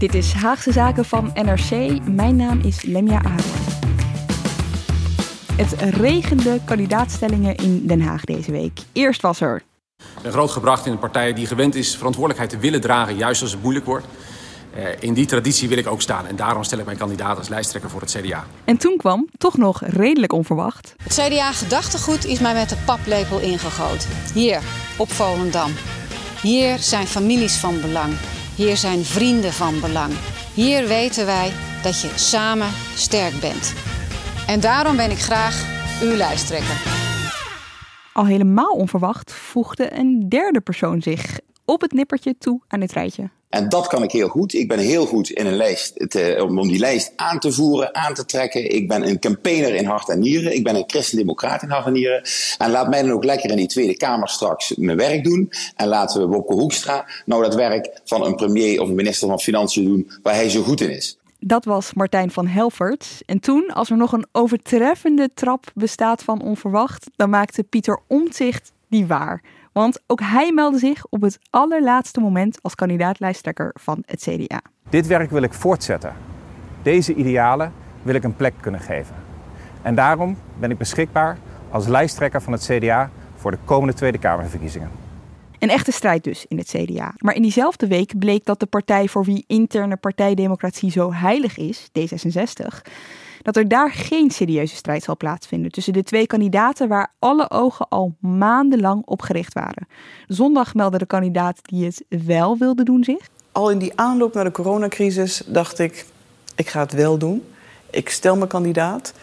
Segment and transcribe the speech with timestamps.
[0.00, 1.98] Dit is Haagse Zaken van NRC.
[2.06, 3.62] Mijn naam is Lemja Aaron.
[5.56, 8.80] Het regende kandidaatstellingen in Den Haag deze week.
[8.92, 9.62] Eerst was er.
[9.96, 13.42] Ik ben groot gebracht in een partij die gewend is verantwoordelijkheid te willen dragen, juist
[13.42, 14.06] als het moeilijk wordt.
[14.74, 17.48] Eh, in die traditie wil ik ook staan en daarom stel ik mijn kandidaat als
[17.48, 18.46] lijsttrekker voor het CDA.
[18.64, 20.94] En toen kwam, toch nog redelijk onverwacht.
[21.02, 24.08] Het CDA-gedachtegoed is mij met de paplepel ingegoten.
[24.34, 24.60] Hier,
[24.96, 25.72] op Volendam.
[26.42, 28.12] Hier zijn families van belang.
[28.60, 30.12] Hier zijn vrienden van belang.
[30.54, 33.74] Hier weten wij dat je samen sterk bent.
[34.46, 35.64] En daarom ben ik graag
[36.02, 36.82] uw lijsttrekker.
[38.12, 41.40] Al helemaal onverwacht voegde een derde persoon zich
[41.70, 43.30] op het nippertje toe aan dit rijtje.
[43.48, 44.54] En dat kan ik heel goed.
[44.54, 48.14] Ik ben heel goed in een lijst te, om die lijst aan te voeren, aan
[48.14, 48.74] te trekken.
[48.74, 50.54] Ik ben een campaigner in hart en nieren.
[50.54, 52.22] Ik ben een christendemocraat in hart en nieren.
[52.58, 55.52] En laat mij dan ook lekker in die Tweede Kamer straks mijn werk doen.
[55.76, 59.40] En laten we Wopke Hoekstra nou dat werk van een premier of een minister van
[59.40, 61.18] Financiën doen waar hij zo goed in is.
[61.38, 63.22] Dat was Martijn van Helvert.
[63.26, 68.72] En toen, als er nog een overtreffende trap bestaat van onverwacht, dan maakte Pieter Omtzigt
[68.88, 69.42] die waar.
[69.72, 74.60] Want ook hij meldde zich op het allerlaatste moment als kandidaat-lijsttrekker van het CDA.
[74.88, 76.14] Dit werk wil ik voortzetten.
[76.82, 77.72] Deze idealen
[78.02, 79.14] wil ik een plek kunnen geven.
[79.82, 81.38] En daarom ben ik beschikbaar
[81.70, 84.90] als lijsttrekker van het CDA voor de komende Tweede Kamerverkiezingen.
[85.58, 87.14] Een echte strijd dus in het CDA.
[87.18, 91.88] Maar in diezelfde week bleek dat de partij voor wie interne partijdemocratie zo heilig is,
[91.98, 92.82] D66,
[93.42, 97.88] dat er daar geen serieuze strijd zal plaatsvinden tussen de twee kandidaten waar alle ogen
[97.88, 99.86] al maandenlang op gericht waren.
[100.26, 103.28] Zondag meldde de kandidaat die het wel wilde doen zich.
[103.52, 106.06] Al in die aanloop naar de coronacrisis dacht ik,
[106.56, 107.42] ik ga het wel doen.
[107.90, 109.14] Ik stel mijn kandidaat.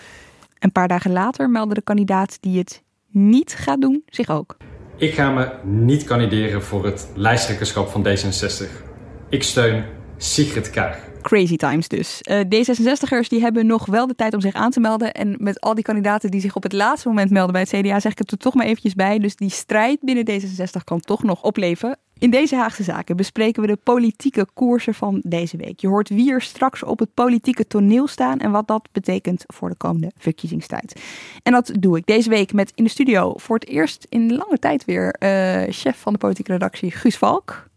[0.59, 4.57] Een paar dagen later meldde de kandidaat die het niet gaat doen zich ook.
[4.95, 8.85] Ik ga me niet kandideren voor het lijsttrekkerschap van D66.
[9.29, 9.85] Ik steun
[10.17, 11.06] Sigrid Kaag.
[11.21, 12.21] Crazy times dus.
[12.29, 15.13] Uh, D66'ers die hebben nog wel de tijd om zich aan te melden.
[15.13, 17.99] En met al die kandidaten die zich op het laatste moment melden bij het CDA,
[17.99, 19.19] zeg ik het er toch maar eventjes bij.
[19.19, 21.97] Dus die strijd binnen D66 kan toch nog opleven.
[22.19, 25.79] In deze Haagse Zaken bespreken we de politieke koersen van deze week.
[25.79, 29.69] Je hoort wie er straks op het politieke toneel staan en wat dat betekent voor
[29.69, 31.01] de komende verkiezingstijd.
[31.43, 34.59] En dat doe ik deze week met in de studio voor het eerst in lange
[34.59, 37.69] tijd weer uh, chef van de politieke redactie Guus Valk.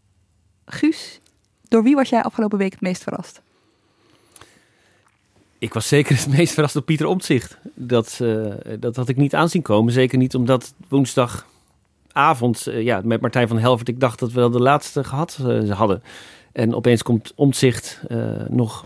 [0.65, 1.21] Guus,
[1.71, 3.41] door wie was jij afgelopen week het meest verrast?
[5.57, 7.57] Ik was zeker het meest verrast door Pieter Omtzigt.
[7.73, 9.93] Dat, uh, dat had ik niet aanzien komen.
[9.93, 13.87] Zeker niet omdat woensdagavond uh, ja, met Martijn van Helvert...
[13.87, 16.03] ik dacht dat we wel de laatste gehad uh, hadden.
[16.51, 18.01] En opeens komt Omtzigt
[18.47, 18.85] nog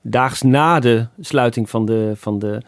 [0.00, 2.62] daags na de sluiting van de, van, de,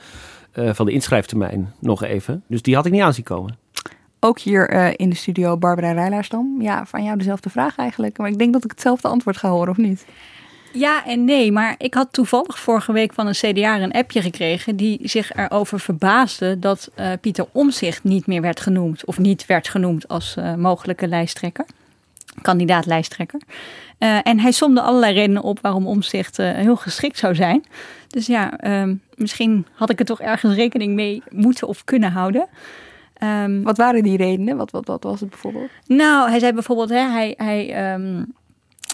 [0.52, 2.42] van de inschrijftermijn nog even.
[2.46, 3.58] Dus die had ik niet aanzien komen.
[4.20, 6.62] Ook hier uh, in de studio Barbara Rijlaarsdam.
[6.62, 8.18] Ja, van jou dezelfde vraag eigenlijk.
[8.18, 10.04] Maar ik denk dat ik hetzelfde antwoord ga horen, of niet?
[10.72, 14.76] Ja en nee, maar ik had toevallig vorige week van een CDA een appje gekregen...
[14.76, 19.04] die zich erover verbaasde dat uh, Pieter Omzicht niet meer werd genoemd...
[19.04, 21.64] of niet werd genoemd als uh, mogelijke lijsttrekker,
[22.42, 23.40] kandidaat-lijsttrekker.
[23.98, 27.64] en hij somde allerlei redenen op waarom Omzicht heel geschikt zou zijn.
[28.08, 32.48] Dus ja, ehm, misschien had ik er toch ergens rekening mee moeten of kunnen houden...
[33.22, 34.56] Um, wat waren die redenen?
[34.56, 35.70] Wat, wat, wat was het bijvoorbeeld?
[35.86, 38.34] Nou, hij zei bijvoorbeeld, hè, hij, hij um,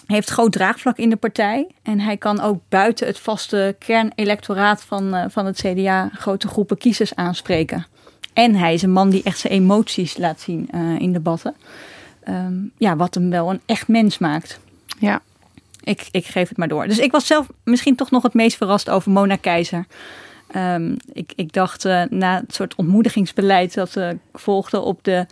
[0.07, 1.67] heeft groot draagvlak in de partij.
[1.81, 6.77] En hij kan ook buiten het vaste kernelectoraat van, uh, van het CDA grote groepen
[6.77, 7.85] kiezers aanspreken.
[8.33, 11.55] En hij is een man die echt zijn emoties laat zien uh, in debatten.
[12.29, 14.59] Um, ja, wat hem wel een echt mens maakt.
[14.99, 15.21] Ja.
[15.83, 16.87] Ik, ik geef het maar door.
[16.87, 19.85] Dus ik was zelf misschien toch nog het meest verrast over Mona Keizer.
[20.55, 25.25] Um, ik, ik, dacht uh, na het soort ontmoedigingsbeleid dat uh, volgde op de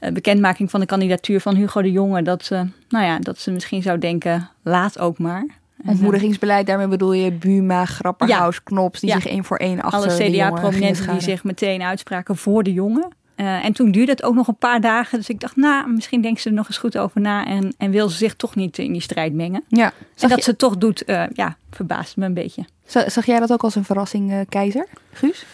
[0.00, 2.48] uh, bekendmaking van de kandidatuur van Hugo de Jonge, dat,
[2.88, 5.46] nou ja, dat ze misschien zou denken, laat ook maar.
[5.86, 9.14] Ontmoedigingsbeleid, daarmee bedoel je Buma, Grapperhaus, Knops, die Ja.
[9.20, 13.08] zich één voor één achter Alle CDA-prominenten die zich meteen uitspraken voor de jongen.
[13.38, 15.18] Eh, en toen duurde het ook nog een paar dagen.
[15.18, 17.46] Dus ik dacht, nou, misschien denkt ze er nog eens goed over na.
[17.46, 19.64] En, en wil ze zich toch niet in die strijd mengen.
[19.68, 19.84] Ja.
[20.18, 22.64] En dat je- ze het toch doet, eh, ja, verbaast me een beetje.
[22.86, 24.86] za- zag jij dat ook als een verrassing, eh, Keizer?
[25.12, 25.46] Guus?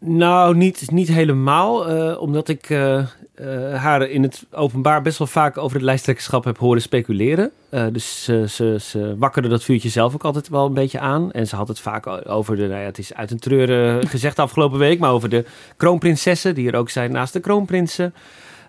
[0.00, 1.88] Nou, niet, niet helemaal.
[1.88, 3.06] eh, omdat ik eh, eh,
[3.74, 7.50] haar in het openbaar best wel vaak over het lijsttrekkerschap heb horen speculeren.
[7.92, 11.32] Dus ze, ze, ze wakkerde dat vuurtje zelf ook altijd wel een beetje aan.
[11.32, 14.38] En ze had het vaak over de, nou ja, het is uit een treuren gezegd
[14.46, 15.44] afgelopen week, maar over de
[15.76, 18.14] kroonprinsessen, die er ook zijn naast de kroonprinsen.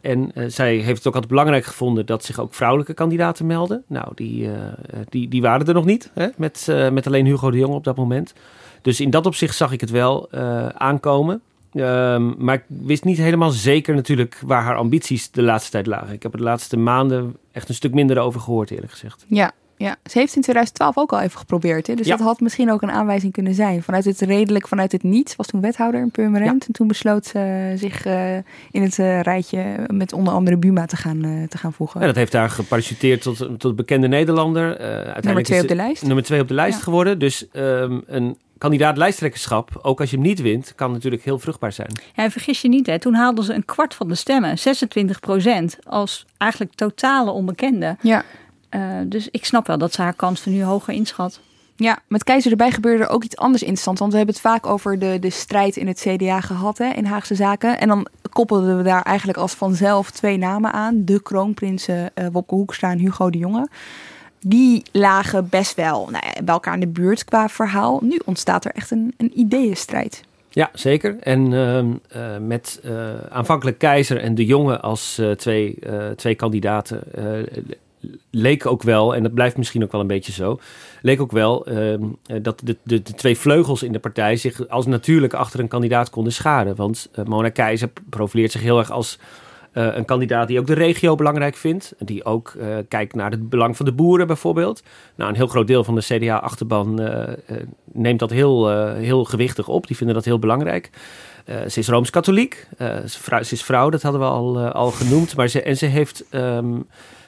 [0.01, 3.83] En eh, zij heeft het ook altijd belangrijk gevonden dat zich ook vrouwelijke kandidaten melden.
[3.88, 4.61] Nou, die, eh,
[5.09, 7.83] die, die waren er nog niet, hè, met, eh, met alleen Hugo de Jong op
[7.83, 8.33] dat moment.
[8.81, 10.31] Dus in dat opzicht zag ik het wel
[10.73, 11.41] aankomen.
[11.73, 16.13] Ehm, maar ik wist niet helemaal zeker natuurlijk waar haar ambities de laatste tijd lagen.
[16.13, 19.25] Ik heb er de laatste maanden echt een stuk minder over gehoord, eerlijk gezegd.
[19.27, 21.88] Ja, ja, ze heeft in 2012 ook al even geprobeerd.
[21.88, 21.94] Hè?
[21.95, 22.15] Dus Ja.
[22.18, 23.83] dat had misschien ook een aanwijzing kunnen zijn.
[23.83, 25.35] Vanuit het redelijk, vanuit het niets.
[25.35, 26.65] Was toen wethouder in Purmerend.
[26.68, 28.35] En toen besloot ze zich eh,
[28.71, 32.00] in het eh, rijtje met onder andere Buma te gaan, eh, te gaan voegen.
[32.01, 34.65] Ja, dat heeft haar geparachuteerd tot, tot bekende Nederlander.
[35.21, 36.03] Nummer twee op de lijst.
[36.06, 36.83] Nummer twee op de lijst Ja.
[36.83, 37.19] geworden.
[37.19, 41.71] Dus ehm, een kandidaat lijsttrekkerschap, ook als je hem niet wint, kan natuurlijk heel vruchtbaar
[41.71, 41.89] zijn.
[42.15, 45.19] Ja, en vergis je niet, hè, toen haalden ze een kwart van de stemmen, 26
[45.19, 47.95] procent, als eigenlijk totale onbekende.
[48.01, 48.24] Ja.
[48.77, 51.39] Eh, dus ik snap wel dat ze haar kansen nu hoger inschat.
[51.75, 54.00] Ja, met Keizer erbij gebeurde er ook iets anders interessants.
[54.00, 57.06] Want we hebben het vaak over de, de strijd in het CDA gehad hè, in
[57.06, 57.79] Haagse zaken.
[57.79, 61.06] En dan koppelden we daar eigenlijk als vanzelf twee namen aan.
[61.06, 63.68] De kroonprinsen eh Wopke Hoekstra en Hugo de Jonge.
[64.39, 68.00] Die lagen best wel nou ja, bij elkaar in de buurt qua verhaal.
[68.01, 70.24] Nu ontstaat er echt een, een ideeënstrijd.
[70.50, 71.18] Ja, zeker.
[71.19, 72.91] En ehm, eh, met eh,
[73.29, 77.63] aanvankelijk Keizer en De Jonge als eh, twee, eh, twee kandidaten eh,
[78.31, 80.59] leek ook wel, en dat blijft misschien ook wel een beetje zo,
[81.01, 84.67] leek ook wel ehm, eh, dat de, de, de twee vleugels in de partij zich
[84.67, 86.75] als natuurlijk achter een kandidaat konden scharen.
[86.75, 89.19] Want eh, Mona Keizer profileert zich heel erg als
[89.71, 91.94] eh, een kandidaat die ook de regio belangrijk vindt.
[91.99, 92.55] Die ook
[92.88, 94.83] kijkt naar het belang van de boeren bijvoorbeeld.
[95.15, 97.01] Nou, een heel groot deel van de CDA-achterban
[97.93, 99.88] neemt dat heel, heel gewichtig op.
[99.88, 100.89] Die vinden dat heel belangrijk.
[101.45, 102.67] Ze is Rooms-Katholiek.
[103.05, 105.35] Ze, is vrouw, dat hadden we al, al genoemd.
[105.35, 106.25] Maar ze, en ze heeft...
[106.29, 106.75] ehm,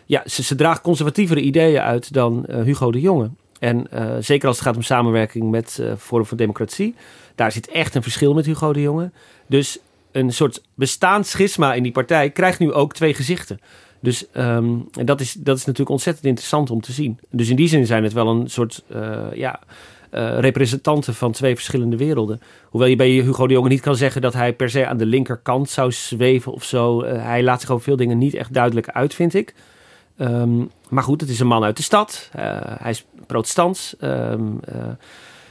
[0.09, 3.29] ja, ze, draagt conservatievere ideeën uit dan eh, Hugo de Jonge.
[3.59, 6.95] En eh, zeker als het gaat om samenwerking met eh Forum voor Democratie.
[7.35, 9.11] Daar zit echt een verschil met Hugo de Jonge.
[9.47, 9.79] Dus
[10.11, 13.59] een soort bestaand schisma in die partij krijgt nu ook twee gezichten.
[13.99, 17.19] Dus ehm, dat, is, dat is natuurlijk ontzettend interessant om te zien.
[17.29, 18.83] Dus in die zin zijn het wel een soort
[19.33, 19.59] ja,
[20.39, 22.41] representanten van twee verschillende werelden.
[22.65, 25.05] Hoewel je bij Hugo de Jonge niet kan zeggen dat hij per se aan de
[25.05, 27.03] linkerkant zou zweven of zo.
[27.03, 29.53] Hij laat zich over veel dingen niet echt duidelijk uit, vind ik.
[30.19, 32.29] Ehm, maar goed, het is een man uit de stad.
[32.31, 33.95] Eh, hij is protestants.
[33.99, 34.75] Ehm, eh,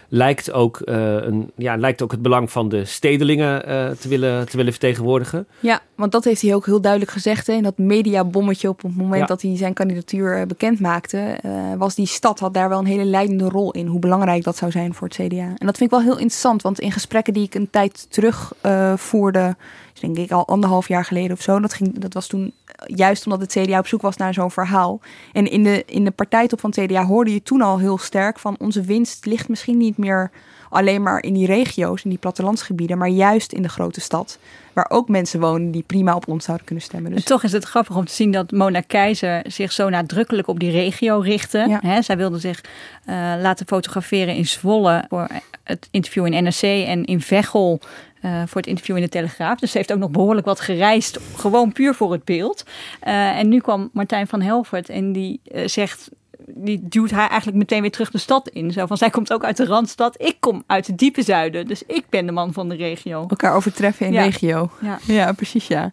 [0.09, 3.61] lijkt, ook, eh, een, ja, lijkt ook het belang van de stedelingen
[3.99, 5.47] te, willen, te willen vertegenwoordigen.
[5.61, 7.47] Ja, want dat heeft hij ook heel duidelijk gezegd.
[7.47, 9.27] Hè, in dat mediabommetje op het moment Ja.
[9.27, 11.39] dat hij zijn kandidatuur bekend maakte.
[11.79, 13.87] was die stad had daar wel een hele leidende rol in.
[13.87, 15.37] Hoe belangrijk dat zou zijn voor het CDA.
[15.37, 16.63] En dat vind ik wel heel interessant.
[16.63, 18.53] Want in gesprekken die ik een tijd terug
[18.97, 19.57] voerde.
[20.01, 21.61] Denk ik al anderhalf jaar geleden of zo.
[21.61, 22.53] Dat, ging, dat was toen
[22.87, 25.01] juist omdat het CDA op zoek was naar zo'n verhaal.
[25.33, 28.39] En in de, in de partijtop van het CDA hoorde je toen al heel sterk
[28.39, 28.57] van...
[28.59, 30.31] onze winst ligt misschien niet meer
[30.71, 32.99] alleen maar in die regio's, in die plattelandsgebieden...
[32.99, 34.39] maar juist in de grote stad.
[34.73, 37.11] Waar ook mensen wonen die prima op ons zouden kunnen stemmen.
[37.11, 40.49] Dus En toch is het grappig om te zien dat Mona Keizer zich zo nadrukkelijk
[40.49, 41.79] op die regio richtte.
[41.81, 42.65] Hè, zij wilde zich
[43.05, 45.29] eh, laten fotograferen in Zwolle voor
[45.63, 47.81] het interview in NRC en in Veghel
[48.21, 49.59] eh, voor het interview in de Telegraaf.
[49.59, 52.65] Dus ze heeft ook nog behoorlijk wat gereisd, gewoon puur voor het beeld.
[53.01, 56.11] Eh, en nu kwam Martijn van Helvert en die eh, zegt
[56.55, 58.73] die duwt haar eigenlijk meteen weer terug de stad in.
[58.73, 60.23] Zo van, zij komt ook uit de Randstad.
[60.23, 61.67] Ik kom uit het diepe zuiden.
[61.67, 63.27] Dus ik ben de man van de regio.
[63.29, 64.23] elkaar overtreffen in Ja.
[64.23, 64.71] regio.
[64.81, 64.99] Ja.
[65.07, 65.93] ja, precies ja.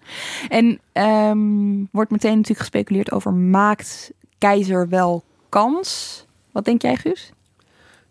[0.50, 6.26] En ehm, wordt meteen natuurlijk gespeculeerd over maakt keizer wel kans?
[6.52, 7.32] Wat denk jij Guus?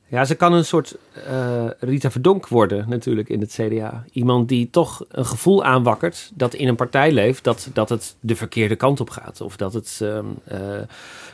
[0.06, 0.96] Ja, ze kan een soort
[1.26, 4.04] eh, Rita Verdonk worden natuurlijk in het CDA.
[4.12, 8.37] Iemand die toch een gevoel aanwakkert dat in een partij leeft dat, dat het de
[8.37, 9.40] verkeerde kant op gaat.
[9.40, 10.58] Of dat het, ehm, eh,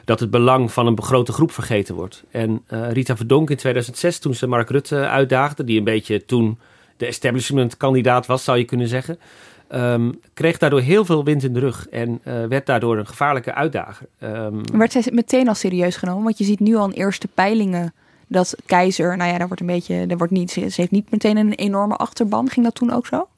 [0.04, 2.22] dat het belang van een grote groep vergeten wordt.
[2.30, 6.58] En eh, Rita Verdonk in 2006, toen ze Mark Rutte uitdaagde, die een beetje toen
[6.96, 9.18] de establishment kandidaat was, zou je kunnen zeggen.
[9.68, 14.06] ehm, kreeg daardoor heel veel wind in de rug en werd daardoor een gevaarlijke uitdager.
[14.18, 16.24] Ehm, Werd zij meteen al serieus genomen?
[16.24, 17.92] Want je ziet nu al eerste peilingen
[18.30, 21.36] dat keizer, nou ja, daar wordt een beetje, daar wordt niet, ze heeft niet meteen
[21.36, 22.48] een enorme achterban.
[22.48, 23.28] Ging dat toen ook zo?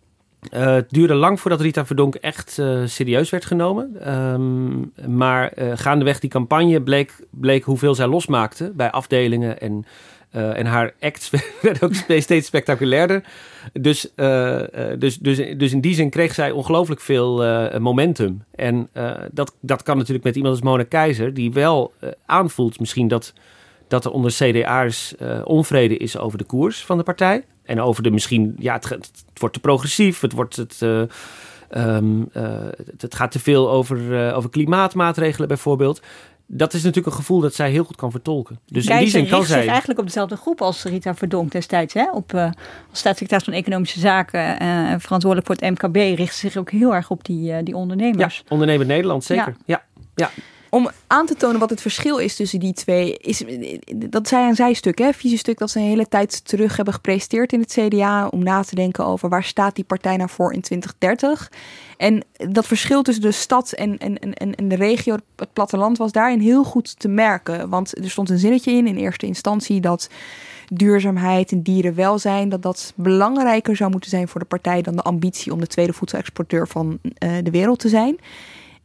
[0.50, 4.12] Uh, het duurde lang voordat Rita Verdonk echt uh, serieus werd genomen.
[4.12, 9.60] Um, maar uh, gaandeweg die campagne bleek, bleek hoeveel zij losmaakte bij afdelingen.
[9.60, 9.84] En,
[10.30, 11.30] en haar acts
[11.62, 13.24] werden ook steeds spectaculairder.
[13.72, 14.12] Dus,
[14.98, 17.36] dus, dus, dus in die zin kreeg zij ongelooflijk veel
[17.78, 18.44] momentum.
[18.54, 18.88] En
[19.30, 21.92] dat, dat kan natuurlijk met iemand als Mona Keizer, die wel
[22.26, 23.32] aanvoelt misschien dat,
[23.92, 27.44] dat er onder CDA's onvrede is over de koers van de partij.
[27.62, 31.02] En over de misschien, ja, het, het wordt te progressief, het, wordt het, uh,
[31.96, 32.42] um, uh,
[32.98, 36.02] het, gaat te veel over, over klimaatmaatregelen bijvoorbeeld.
[36.46, 38.58] Dat is natuurlijk een gevoel dat zij heel goed kan vertolken.
[38.66, 39.68] Dus Keizer in die zin kan zij.
[39.68, 41.94] eigenlijk op dezelfde groep als Rita Verdonk destijds.
[41.94, 42.10] Hè?
[42.10, 42.52] Op, als
[42.90, 47.24] staatssecretaris van Economische Zaken en verantwoordelijk voor het MKB richt zich ook heel erg op
[47.24, 48.36] die, die ondernemers.
[48.36, 49.56] Ja, ondernemer Nederland, zeker.
[49.66, 49.84] ja.
[50.14, 50.30] ja.
[50.74, 53.44] Om aan te tonen wat het verschil is tussen die twee, is,
[53.96, 57.60] dat zij een zijstuk, hè, visiestuk dat ze een hele tijd terug hebben gepresenteerd in
[57.60, 58.26] het CDA.
[58.26, 61.52] Om na te denken over waar staat die partij nou voor in 2030.
[61.96, 66.12] En dat verschil tussen de stad en, en, en, en de regio, het platteland, was
[66.12, 67.68] daarin heel goed te merken.
[67.68, 70.08] Want er stond een zinnetje in, in eerste instantie, dat
[70.66, 75.52] duurzaamheid en dierenwelzijn, dat dat belangrijker zou moeten zijn voor de partij dan de ambitie
[75.52, 78.18] om de tweede voedselexporteur van uh, de wereld te zijn.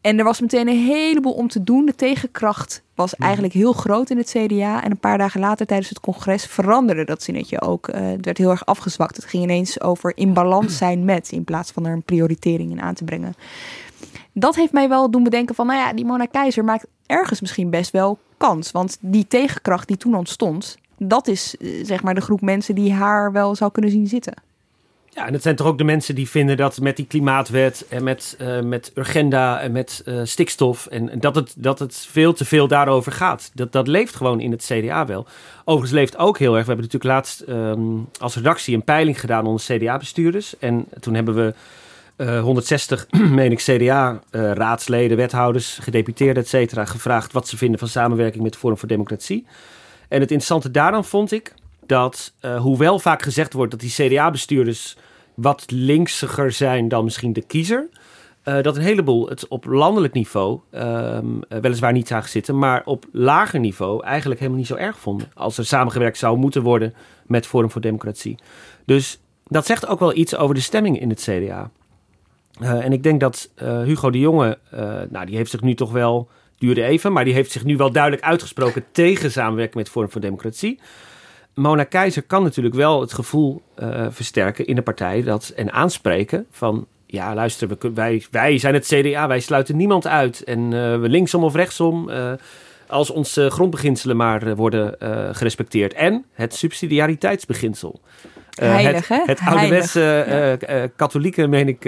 [0.01, 1.85] En er was meteen een heleboel om te doen.
[1.85, 3.23] De tegenkracht was mhm.
[3.23, 4.83] eigenlijk heel groot in het CDA.
[4.83, 7.87] En een paar dagen later tijdens het congres veranderde dat zinnetje ook.
[7.87, 9.15] Uh, het werd heel erg afgezwakt.
[9.15, 12.81] Het ging ineens over in balans zijn met, in plaats van er een prioritering in
[12.81, 13.33] aan te brengen.
[14.33, 17.69] Dat heeft mij wel doen bedenken van, nou ja, die Mona Keizer maakt ergens misschien
[17.69, 18.71] best wel kans.
[18.71, 22.93] Want die tegenkracht die toen ontstond, dat is eh, zeg maar de groep mensen die
[22.93, 24.33] haar wel zou kunnen zien zitten.
[25.17, 28.03] Ja, en het zijn toch ook de mensen die vinden dat met die klimaatwet en
[28.03, 32.45] met, uh, met Urgenda en met uh, stikstof en dat het, dat het veel te
[32.45, 33.51] veel daarover gaat.
[33.53, 35.27] Dat, dat leeft gewoon in het CDA wel.
[35.65, 36.65] Overigens leeft ook heel erg.
[36.65, 40.57] We hebben natuurlijk laatst um, als redactie een peiling gedaan onder CDA-bestuurders.
[40.57, 41.53] En toen hebben we
[42.17, 43.07] uh, 160,
[43.39, 48.77] meen ik, CDA-raadsleden, wethouders, gedeputeerden, et cetera, gevraagd wat ze vinden van samenwerking met Forum
[48.77, 49.45] voor Democratie.
[50.07, 51.53] En het interessante daaraan vond ik
[51.87, 54.97] dat, hoewel vaak gezegd wordt dat die CDA-bestuurders
[55.33, 57.89] wat linksiger zijn dan misschien de kiezer.
[58.43, 63.05] Uh, dat een heleboel het op landelijk niveau um, weliswaar niet zagen zitten, maar op
[63.11, 65.31] lager niveau eigenlijk helemaal niet zo erg vonden.
[65.33, 66.93] Als er samengewerkt zou moeten worden
[67.25, 68.37] met Forum voor Democratie.
[68.85, 71.69] Dus dat zegt ook wel iets over de stemming in het CDA.
[72.59, 74.57] En ik denk dat Hugo de Jonge,
[75.09, 77.91] nou die heeft zich nu toch wel, duurde even, maar die heeft zich nu wel
[77.91, 80.79] duidelijk uitgesproken tegen samenwerking met Forum voor Democratie.
[81.57, 86.45] Mona Keizer kan natuurlijk wel het gevoel uh, versterken in de partij dat, en aanspreken
[86.51, 90.43] van ja, luister, we, wij, wij zijn het CDA, wij sluiten niemand uit.
[90.43, 92.31] En uh, we linksom of rechtsom, uh,
[92.87, 94.95] als onze grondbeginselen maar worden
[95.35, 95.93] gerespecteerd.
[95.93, 97.99] En het subsidiariteitsbeginsel.
[98.55, 101.79] Heilig, het, het ouderwetse katholieke, meen ik,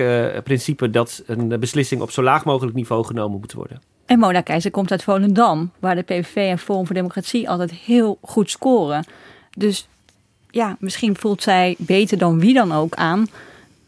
[0.44, 3.82] principe dat een beslissing op zo laag mogelijk niveau genomen moet worden.
[4.06, 8.18] En Mona Keizer komt uit Volendam, waar de PVV en Forum voor Democratie altijd heel
[8.22, 9.04] goed scoren.
[9.56, 9.88] Dus
[10.50, 13.28] ja, misschien voelt zij beter dan wie dan ook aan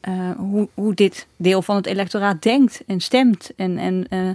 [0.07, 3.49] uh, hoe, hoe dit deel van het electoraat denkt en stemt.
[3.55, 4.29] En, en uh,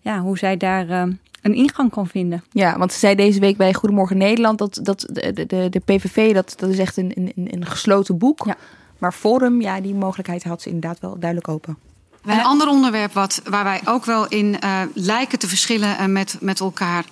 [0.00, 1.02] ja, hoe zij daar uh,
[1.42, 2.44] een ingang kan vinden.
[2.50, 6.34] Ja, want ze zei deze week bij Goedemorgen Nederland dat, dat de, de, de PVV,
[6.34, 8.44] dat, dat is echt een, een, een gesloten boek.
[8.44, 8.56] Ja.
[8.98, 11.76] Maar Forum, ja, die mogelijkheid had ze inderdaad wel duidelijk open.
[12.24, 16.36] Een ander onderwerp wat, waar wij ook wel in uh, lijken te verschillen uh, met,
[16.40, 17.04] met elkaar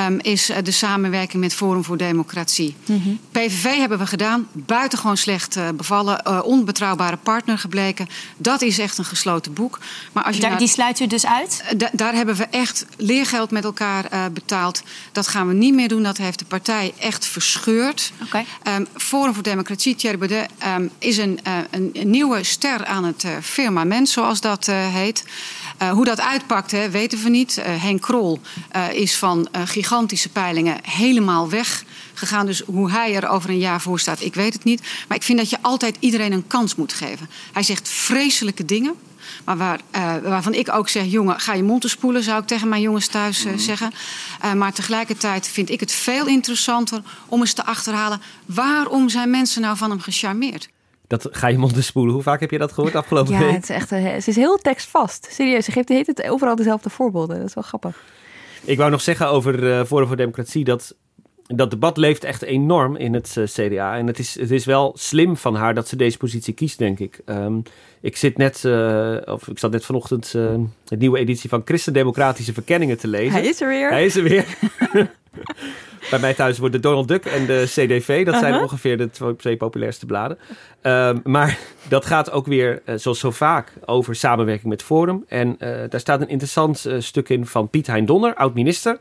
[0.00, 2.74] um, is uh, de samenwerking met Forum voor Democratie.
[2.86, 3.18] Mm -hmm.
[3.30, 8.08] PVV hebben we gedaan, buitengewoon slecht bevallen, onbetrouwbare partner gebleken.
[8.36, 9.78] Dat is echt een gesloten boek.
[10.12, 11.64] Maar als je daar, die sluit u dus uit?
[11.92, 14.82] daar hebben we echt leergeld met elkaar betaald.
[15.12, 16.02] Dat gaan we niet meer doen.
[16.02, 18.12] Dat heeft de partij echt verscheurd.
[18.22, 18.46] Okay.
[18.76, 23.26] Um, Forum voor Democratie, Thierry Baudet, um, is een, een, een, nieuwe ster aan het
[23.42, 25.24] firmament, zoals dat heet.
[25.82, 27.58] Uh, hoe dat uitpakt, hè, weten we niet.
[27.58, 28.40] Uh, Henk Krol
[28.92, 32.46] is van gigantische peilingen helemaal weg gegaan.
[32.46, 34.82] Dus hoe hij er over een jaar voor staat, ik weet het niet.
[35.08, 37.30] Maar ik vind dat je altijd iedereen een kans moet geven.
[37.52, 38.94] Hij zegt vreselijke dingen.
[39.44, 42.46] Maar waar, uh, waarvan ik ook zeg, jongen, ga je mond te spoelen, zou ik
[42.46, 43.58] tegen mijn jongens thuis uh, mm.
[43.58, 43.92] zeggen.
[44.44, 48.20] Uh, maar tegelijkertijd vind ik het veel interessanter om eens te achterhalen...
[48.46, 50.68] waarom zijn mensen nou van hem gecharmeerd?
[51.06, 52.14] Dat ga je mond te spoelen.
[52.14, 53.48] Hoe vaak heb je dat gehoord afgelopen ja, week?
[53.48, 55.28] Ja, het is echt het is heel tekstvast.
[55.30, 57.38] Serieus, ze geeft de het overal dezelfde voorbeelden.
[57.38, 58.02] Dat is wel grappig.
[58.64, 60.94] Ik wou nog zeggen over uh, Forum voor Democratie dat
[61.46, 63.96] dat debat leeft echt enorm in het uh, CDA.
[63.96, 66.98] En het is, het is wel slim van haar dat ze deze positie kiest, denk
[66.98, 67.20] ik.
[67.26, 67.62] Um,
[68.00, 72.52] ik zit net, uh, of ik zat net vanochtend uh, de nieuwe editie van Christendemocratische
[72.52, 73.32] Verkenningen te lezen.
[73.32, 73.90] Hij is er weer.
[73.90, 74.46] Hij is er weer.
[76.10, 78.24] Bij mij thuis wordt de Donald Duck en de CDV.
[78.24, 78.62] Dat zijn Uh-huh.
[78.62, 80.38] ongeveer de twee, populairste bladen.
[80.80, 85.24] Ehm, maar dat gaat ook weer, eh, zoals zo vaak, over samenwerking met Forum.
[85.28, 88.98] En eh, daar staat een interessant eh, stuk in van Piet Hein Donner, oud-minister.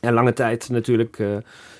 [0.00, 1.18] En lange tijd natuurlijk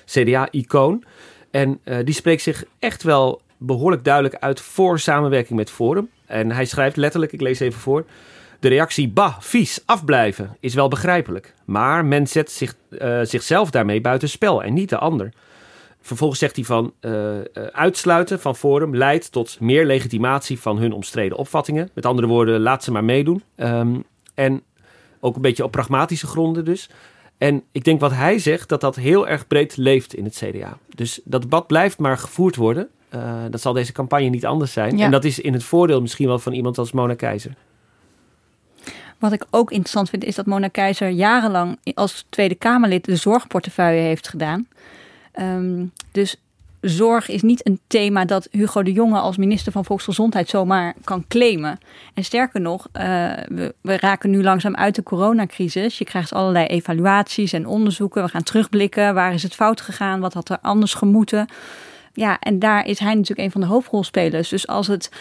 [0.05, 1.03] CDA-icoon.
[1.51, 6.09] En die spreekt zich echt wel behoorlijk duidelijk uit voor samenwerking met Forum.
[6.25, 8.05] En hij schrijft letterlijk, ik lees even voor.
[8.61, 11.53] De reactie bah, vies, afblijven is wel begrijpelijk.
[11.65, 15.33] Maar men zet zich, eh, zichzelf daarmee buitenspel en niet de ander.
[16.01, 20.93] Vervolgens zegt hij van eh, eh, uitsluiten van Forum leidt tot meer legitimatie van hun
[20.93, 21.89] omstreden opvattingen.
[21.93, 23.43] Met andere woorden, laat ze maar meedoen.
[23.55, 23.95] Ehm,
[24.33, 24.61] en
[25.19, 26.89] ook een beetje op pragmatische gronden dus.
[27.37, 30.77] En ik denk wat hij zegt, dat dat heel erg breed leeft in het CDA.
[30.95, 32.89] Dus dat debat blijft maar gevoerd worden.
[33.49, 34.97] Dat zal deze campagne niet anders zijn.
[34.97, 35.05] Ja.
[35.05, 37.53] En dat is in het voordeel misschien wel van iemand als Mona Keizer.
[39.21, 44.01] Wat ik ook interessant vind, is dat Mona Keizer jarenlang als Tweede Kamerlid de zorgportefeuille
[44.01, 44.67] heeft gedaan.
[45.31, 46.35] Ehm, dus
[46.79, 51.25] zorg is niet een thema dat Hugo de Jonge als minister van Volksgezondheid zomaar kan
[51.27, 51.79] claimen.
[52.13, 53.03] En sterker nog, eh,
[53.47, 55.97] we, we raken nu langzaam uit de coronacrisis.
[55.97, 58.23] Je krijgt allerlei evaluaties en onderzoeken.
[58.23, 59.13] We gaan terugblikken.
[59.13, 60.19] Waar is het fout gegaan?
[60.19, 61.47] Wat had er anders gemoeten?
[62.13, 64.49] Ja, en daar is hij natuurlijk een van de hoofdrolspelers.
[64.49, 65.11] Dus als het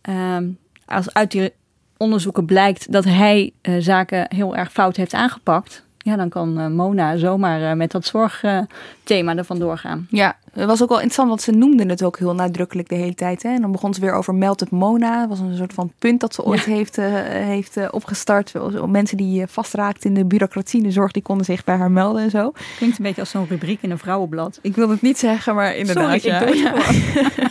[0.00, 0.48] ehm,
[0.86, 1.52] als uit die
[1.98, 6.66] onderzoeken blijkt dat hij eh, zaken heel erg fout heeft aangepakt, ja, dan kan eh,
[6.66, 10.06] Mona zomaar eh, met dat zorgthema er vandoor gaan.
[10.10, 13.14] Ja, het was ook wel interessant, want ze noemden het ook heel nadrukkelijk de hele
[13.14, 13.42] tijd.
[13.42, 13.48] Hè?
[13.48, 15.20] En dan begon ze weer over Meld het Mona.
[15.20, 16.96] Dat was een soort van punt dat ze ooit heeft,
[17.30, 18.50] heeft opgestart.
[18.50, 21.90] Zo- Mensen die vastraakten in de bureaucratie in de zorg, die konden zich bij haar
[21.90, 22.52] melden en zo.
[22.76, 24.58] Klinkt een beetje als zo'n rubriek in een vrouwenblad.
[24.62, 26.20] Ik wil het niet zeggen, maar inderdaad.
[26.20, 26.40] Sorry, ja.
[26.40, 26.56] ik doe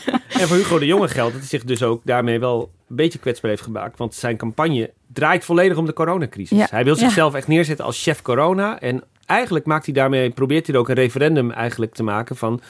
[0.06, 0.17] Ja.
[0.40, 3.20] En voor Hugo de Jonge geldt dat hij zich dus ook daarmee wel een beetje
[3.20, 3.98] kwetsbaar heeft gemaakt.
[3.98, 6.58] Want zijn campagne draait volledig om de coronacrisis.
[6.58, 6.68] Ja.
[6.70, 8.80] Hij wil zichzelf echt neerzetten als chef corona.
[8.80, 12.62] En eigenlijk maakt hij daarmee, probeert hij er ook een referendum eigenlijk te maken van,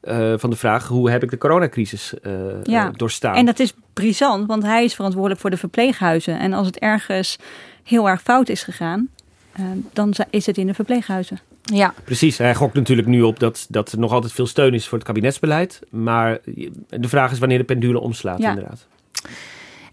[0.00, 2.32] eh, van de vraag hoe heb ik de coronacrisis eh,
[2.62, 3.34] Ja, doorstaan.
[3.34, 6.38] en dat is brisant, want hij is verantwoordelijk voor de verpleeghuizen.
[6.38, 7.38] En als het ergens
[7.82, 9.08] heel erg fout is gegaan,
[9.52, 11.38] eh, dan is het in de verpleeghuizen.
[11.74, 14.88] Ja, Precies, hij gokt natuurlijk nu op dat, dat er nog altijd veel steun is
[14.88, 15.80] voor het kabinetsbeleid.
[15.90, 16.38] Maar
[16.88, 18.48] de vraag is wanneer de pendule omslaat Ja.
[18.48, 18.86] inderdaad.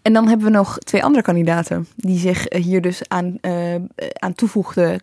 [0.01, 3.75] En dan hebben we nog twee andere kandidaten die zich hier dus aan, eh,
[4.13, 4.99] aan toevoegden,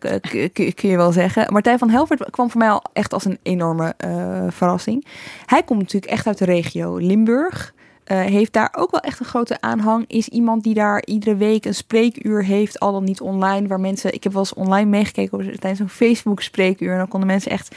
[0.53, 1.53] kun je wel zeggen.
[1.53, 5.05] Martijn van Helvert kwam voor mij al echt als een enorme eh, verrassing.
[5.45, 7.73] Hij komt natuurlijk echt uit de regio Limburg.
[8.11, 10.05] Eh, heeft daar ook wel echt een grote aanhang.
[10.07, 13.67] Is iemand die daar iedere week een spreekuur heeft, al dan niet online.
[13.67, 16.91] Waar mensen, ik heb wel eens online meegekeken tijdens een Facebook spreekuur.
[16.91, 17.75] En dan konden mensen echt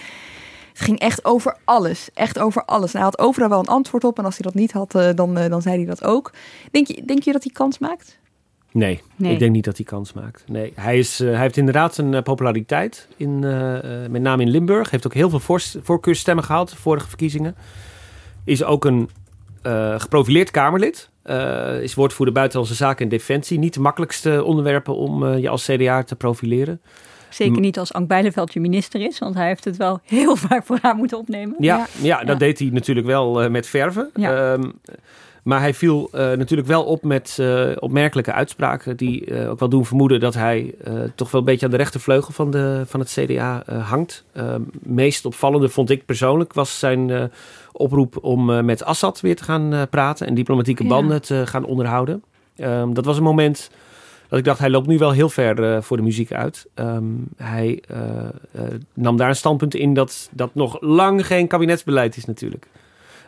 [0.72, 2.08] het ging echt over alles.
[2.14, 2.90] Echt over alles.
[2.92, 4.18] En hij had overal wel een antwoord op.
[4.18, 6.32] En als hij dat niet had, eh, dan, eh, dan zei hij dat ook.
[6.70, 8.18] Denk je, denk je dat hij kans maakt?
[8.72, 9.32] Nee, Nee.
[9.32, 10.44] ik denk niet dat hij kans maakt.
[10.46, 13.38] Nee, hij, is, hij heeft inderdaad een eh, populariteit, in,
[14.10, 14.90] met name in Limburg.
[14.90, 17.54] Heeft ook heel veel voorst- voorkeursstemmen gehaald, de vorige verkiezingen.
[18.44, 19.08] Is ook een
[19.64, 21.10] eh, geprofileerd Kamerlid.
[21.22, 23.58] Eh, is woordvoerder Buitenlandse Zaken en Defensie.
[23.58, 26.80] Niet de makkelijkste onderwerpen om eh, je als CDA te profileren.
[27.28, 30.64] Zeker niet als Ank Bijleveld je minister is, want hij heeft het wel heel vaak
[30.64, 31.56] voor haar moeten opnemen.
[31.58, 32.24] Ja, ja.
[32.24, 34.10] dat deed hij natuurlijk wel eh, met verven.
[34.14, 34.52] Ja.
[34.52, 34.62] Ehm,
[35.44, 38.96] maar hij viel eh, natuurlijk wel op met eh, opmerkelijke uitspraken...
[38.96, 41.78] die eh, ook wel doen vermoeden dat hij eh, toch wel een beetje aan de
[41.78, 44.24] rechtervleugel van, de, van het CDA eh, hangt.
[44.32, 47.24] Ehm, meest opvallende vond ik persoonlijk was zijn eh,
[47.76, 50.26] oproep om eh, met Assad weer te gaan eh, praten...
[50.26, 50.88] en diplomatieke Ja.
[50.88, 52.22] banden te gaan onderhouden.
[52.56, 53.70] Ehm, dat was een moment
[54.28, 56.66] dat ik dacht, hij loopt nu wel heel ver eh, voor de muziek uit.
[56.74, 57.04] Ehm,
[57.36, 57.82] hij
[58.94, 62.66] nam daar een standpunt in dat dat nog lang geen kabinetsbeleid is natuurlijk.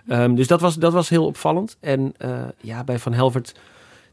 [0.09, 1.77] Ehm, dus dat was, dat was heel opvallend.
[1.81, 2.15] En
[2.61, 3.55] ja, bij Van Helvert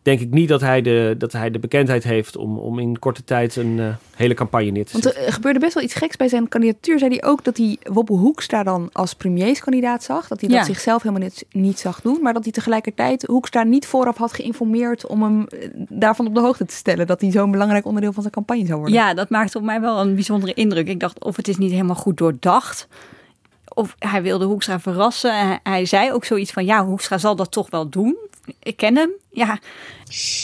[0.03, 3.23] denk ik niet dat hij de, dat hij de bekendheid heeft om, om in korte
[3.23, 3.85] tijd een eh,
[4.15, 5.25] hele campagne neer te Want zetten.
[5.25, 6.99] er gebeurde best wel iets geks bij zijn kandidatuur.
[6.99, 10.27] Zei hij ook dat hij Wopke Hoekstra dan als premierskandidaat zag.
[10.27, 10.55] Dat hij Ja.
[10.57, 12.19] dat zichzelf helemaal niet, niet zag doen.
[12.21, 15.07] Maar dat hij tegelijkertijd Hoekstra niet vooraf had geïnformeerd...
[15.07, 17.07] om hem eh, daarvan op de hoogte te stellen.
[17.07, 18.95] Dat hij zo'n belangrijk onderdeel van zijn campagne zou worden.
[18.97, 20.87] Ja, dat maakte op mij wel een bijzondere indruk.
[20.87, 22.87] Ik dacht of het is niet helemaal goed doordacht.
[23.75, 25.31] Of hij wilde Hoekstra verrassen.
[25.31, 28.15] En Hij, hij zei ook zoiets van, ja, Hoekstra zal dat toch wel doen.
[28.63, 29.11] Ik ken hem.
[29.31, 29.59] Ja,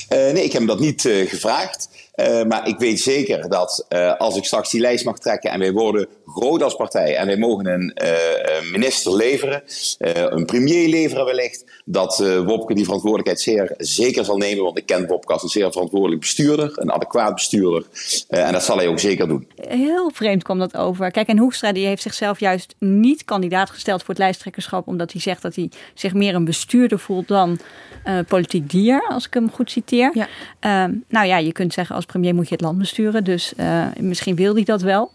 [0.07, 1.89] Eh, nee, ik heb hem dat niet eh, gevraagd.
[2.19, 5.60] Eh, maar ik weet zeker dat eh, als ik straks die lijst mag trekken en
[5.60, 9.63] wij worden groot als partij en wij mogen een eh, eh, minister leveren,
[9.97, 14.63] eh, een premier leveren wellicht, dat eh, Wopke die verantwoordelijkheid zeer zeker zal nemen.
[14.63, 17.84] Want ik ken Wopke als een zeer verantwoordelijk bestuurder, een adequaat bestuurder.
[18.27, 19.47] Eh, en dat zal hij ook zeker doen.
[19.67, 21.12] heel vreemd kwam dat over.
[21.12, 24.88] Kijk, en Hoekstra die heeft zichzelf juist niet kandidaat gesteld voor het lijsttrekkerschap.
[24.88, 27.60] Omdat hij zegt dat hij zich meer een bestuurder voelt dan
[28.03, 30.27] eh, politiek dier, als ik hem goed citeer.
[30.60, 33.23] Ehm, nou ja, je kunt zeggen als premier moet je het land besturen.
[33.23, 35.11] Dus eh, misschien wil hij dat wel.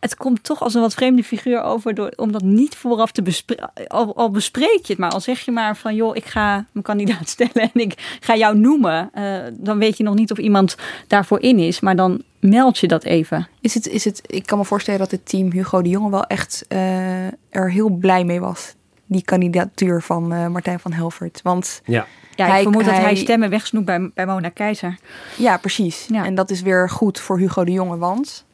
[0.00, 3.22] Het komt toch als een wat vreemde figuur over, door, om dat niet vooraf te
[3.22, 3.70] bespreken.
[3.88, 7.28] Al, bespreek je het maar, al zeg je maar van joh, ik ga mijn kandidaat
[7.38, 9.10] stellen en ik ga jou noemen.
[9.14, 10.76] Uh, dan weet je nog niet of iemand
[11.06, 13.48] daarvoor in is, maar dan meld je dat even.
[13.60, 16.24] Is het, is het, ik kan me voorstellen dat het team Hugo de Jonge wel
[16.24, 18.74] echt uh, er heel blij mee was.
[19.12, 21.40] Die kandidatuur van uh, Martijn van Helvert.
[21.42, 22.06] Want ja.
[22.34, 24.98] Ja, ik hij, vermoed hij, dat hij stemmen wegsnoept bij, bij Mona Keizer.
[25.36, 26.06] Ja, precies.
[26.10, 26.24] Ja.
[26.24, 28.44] En dat is weer goed voor Hugo de Jonge, want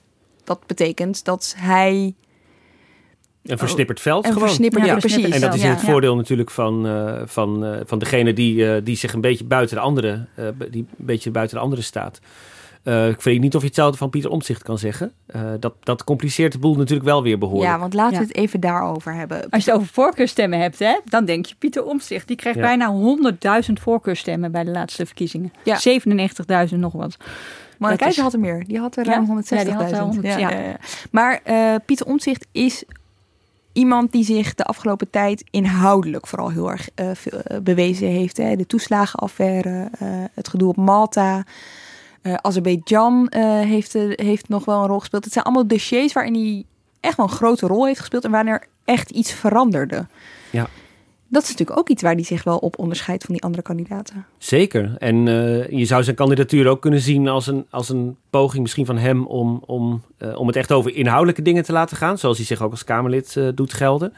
[0.44, 2.14] dat betekent dat hij...
[3.42, 4.49] Een versnipperd veld een gewoon.
[4.49, 5.29] Versnipperd, ja, precies.
[5.29, 5.68] En dat is ja.
[5.68, 9.44] het voordeel natuurlijk van, uh, van, uh, van degene die, uh, die zich een beetje
[9.44, 10.27] buiten de andere,
[10.71, 12.21] die een beetje buiten de andere staat.
[12.88, 15.12] Ik weet niet of je hetzelfde van Pieter Omtzigt kan zeggen.
[15.61, 17.70] dat, dat compliceert de boel natuurlijk wel weer behoorlijk.
[17.70, 19.51] Ja, want laten we het even daarover hebben.
[19.51, 22.27] Als je het over voorkeurstemmen hebt, hè, dan denk je Pieter Omtzigt.
[22.27, 22.94] Die krijgt bijna
[23.66, 25.53] 100.000 voorkeurstemmen bij de laatste verkiezingen.
[26.70, 27.16] 97.000 nog wat.
[27.79, 28.24] Maar Keizer is...
[28.24, 28.64] had er meer.
[28.66, 29.51] Die had er ruim 160.000.
[29.51, 29.66] Ja,
[30.20, 30.51] ja, ja.
[30.51, 30.77] ja,
[31.11, 32.85] Maar uh, Pieter Omtzigt is
[33.72, 38.37] iemand die zich de afgelopen tijd inhoudelijk vooral heel erg veel, bewezen heeft.
[38.37, 38.57] Hè.
[38.57, 39.90] De toeslagenaffaire,
[40.35, 41.44] het gedoe op Malta.
[42.23, 43.33] Azerbeidzjan
[43.67, 45.25] heeft, heeft nog wel een rol gespeeld.
[45.25, 46.65] Het zijn allemaal dossiers waarin hij
[47.01, 50.07] echt wel een grote rol heeft gespeeld en wanneer echt iets veranderde.
[50.51, 50.67] Ja.
[51.31, 54.27] Dat is natuurlijk ook iets waar hij zich wel op onderscheidt van die andere kandidaten.
[54.38, 54.97] Zeker.
[54.99, 58.87] En uh, je zou zijn kandidatuur ook kunnen zien als een, als een poging misschien
[58.87, 62.19] van hem om, om, uh, om het echt over inhoudelijke dingen te laten gaan.
[62.19, 64.12] Zoals hij zich ook als Kamerlid uh, doet gelden.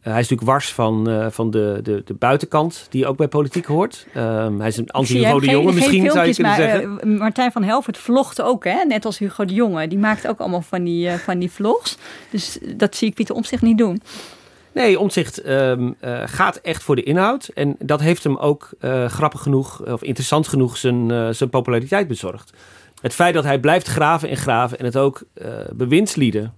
[0.00, 4.06] hij is natuurlijk wars van, van de, de, de buitenkant die ook bij politiek hoort.
[4.14, 7.16] Ehm, hij is een anti-Hugo de Jonge misschien zou je kunnen maar, zeggen.
[7.18, 8.84] Martijn van Helvert vlogt ook, hè?
[8.84, 9.88] net als Hugo de Jonge.
[9.88, 11.98] Die maakt ook allemaal van die, van die vlogs.
[12.30, 14.00] Dus dat zie ik Pieter om zich niet doen.
[14.74, 17.48] Nee, Omtzigt um, uh, gaat echt voor de inhoud.
[17.54, 22.52] En dat heeft hem ook uh, grappig genoeg, of interessant genoeg, zijn, zijn populariteit bezorgd.
[23.00, 25.22] Het feit dat hij blijft graven en graven en het ook
[25.72, 26.54] bewindslieden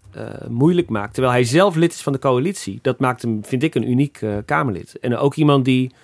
[0.48, 3.74] moeilijk maakt, terwijl hij zelf lid is van de coalitie, dat maakt hem, vind ik,
[3.74, 4.98] een uniek Kamerlid.
[5.00, 5.94] En ook iemand die,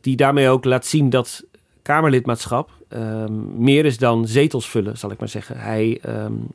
[0.00, 1.44] die daarmee ook laat zien dat
[1.82, 5.58] Kamerlidmaatschap ehm, meer is dan zetels vullen, zal ik maar zeggen.
[5.58, 6.00] Hij.
[6.06, 6.46] Um,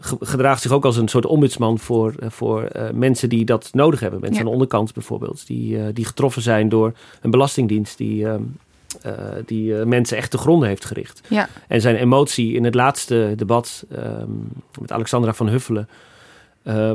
[0.00, 4.00] gedraagt zich ook als een soort ombudsman voor, eh, voor uh, mensen die dat nodig
[4.00, 4.20] hebben.
[4.20, 4.44] Mensen ja.
[4.44, 8.34] aan de onderkant bijvoorbeeld, die, uh, die getroffen zijn door een belastingdienst die, uh,
[9.46, 11.20] die mensen echt te gronden heeft gericht.
[11.28, 11.48] Ja.
[11.68, 14.48] En zijn emotie in het laatste debat um,
[14.80, 15.88] met Alexandra van Huffelen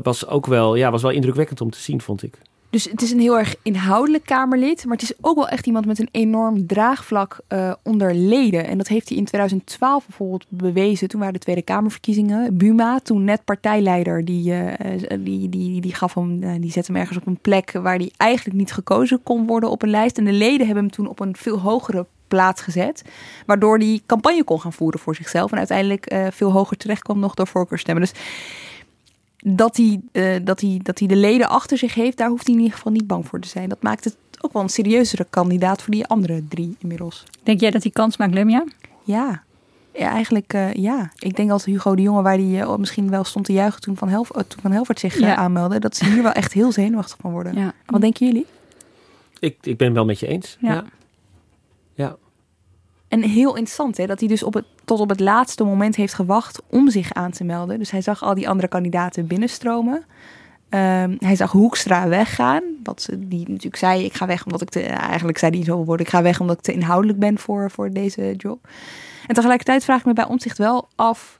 [0.03, 2.37] was ook wel, ja, was wel indrukwekkend om te zien, vond ik.
[2.71, 5.85] Dus het is een heel erg inhoudelijk Kamerlid, maar het is ook wel echt iemand
[5.85, 8.67] met een enorm draagvlak uh, onder leden.
[8.67, 11.07] En dat heeft hij in 2012 bijvoorbeeld bewezen.
[11.07, 12.57] Toen waren de Tweede Kamerverkiezingen.
[12.57, 14.67] Buma, toen net partijleider, die, uh,
[15.19, 18.57] die, die, die, gaf hem, die zette hem ergens op een plek waar hij eigenlijk
[18.57, 20.17] niet gekozen kon worden op een lijst.
[20.17, 23.03] En de leden hebben hem toen op een veel hogere plaats gezet.
[23.45, 25.51] Waardoor hij campagne kon gaan voeren voor zichzelf.
[25.51, 28.03] En uiteindelijk veel hoger terecht kwam nog door voorkeurstemmen.
[28.03, 28.13] Dus
[29.43, 32.55] dat hij, uh, dat, hij, dat hij de leden achter zich heeft, daar hoeft hij
[32.55, 33.69] in ieder geval niet bang voor te zijn.
[33.69, 37.23] Dat maakt het ook wel een serieuzere kandidaat voor die andere drie inmiddels.
[37.43, 38.63] Denk jij dat hij kans maakt, Lemja?
[39.03, 39.43] Ja.
[39.93, 41.11] ja, eigenlijk uh, ja.
[41.19, 43.97] Ik denk dat Hugo de Jonge, waar hij uh, misschien wel stond te juichen toen
[43.97, 45.35] Van, Helf toen van Helvert zich ja.
[45.35, 47.55] aanmeldde, dat ze hier wel echt heel zenuwachtig van worden.
[47.55, 47.73] Ja.
[47.85, 48.45] Wat denken jullie?
[49.39, 50.57] Ik, ik ben wel met je eens.
[50.59, 50.83] ja.
[51.93, 52.17] ja.
[53.11, 56.61] En heel interessant hè, dat hij dus op tot op het laatste moment heeft gewacht
[56.67, 57.79] om zich aan te melden.
[57.79, 59.95] Dus hij zag al die andere kandidaten binnenstromen.
[59.95, 62.63] Um, hij zag Hoekstra weggaan.
[62.83, 64.81] Wat ze, die natuurlijk zei, ik ga weg omdat ik te...
[64.81, 67.89] Eigenlijk zei hij zo woorden, ik ga weg omdat ik te inhoudelijk ben voor, voor
[67.89, 68.67] deze job.
[69.27, 71.39] En tegelijkertijd vraag ik me bij omzicht wel af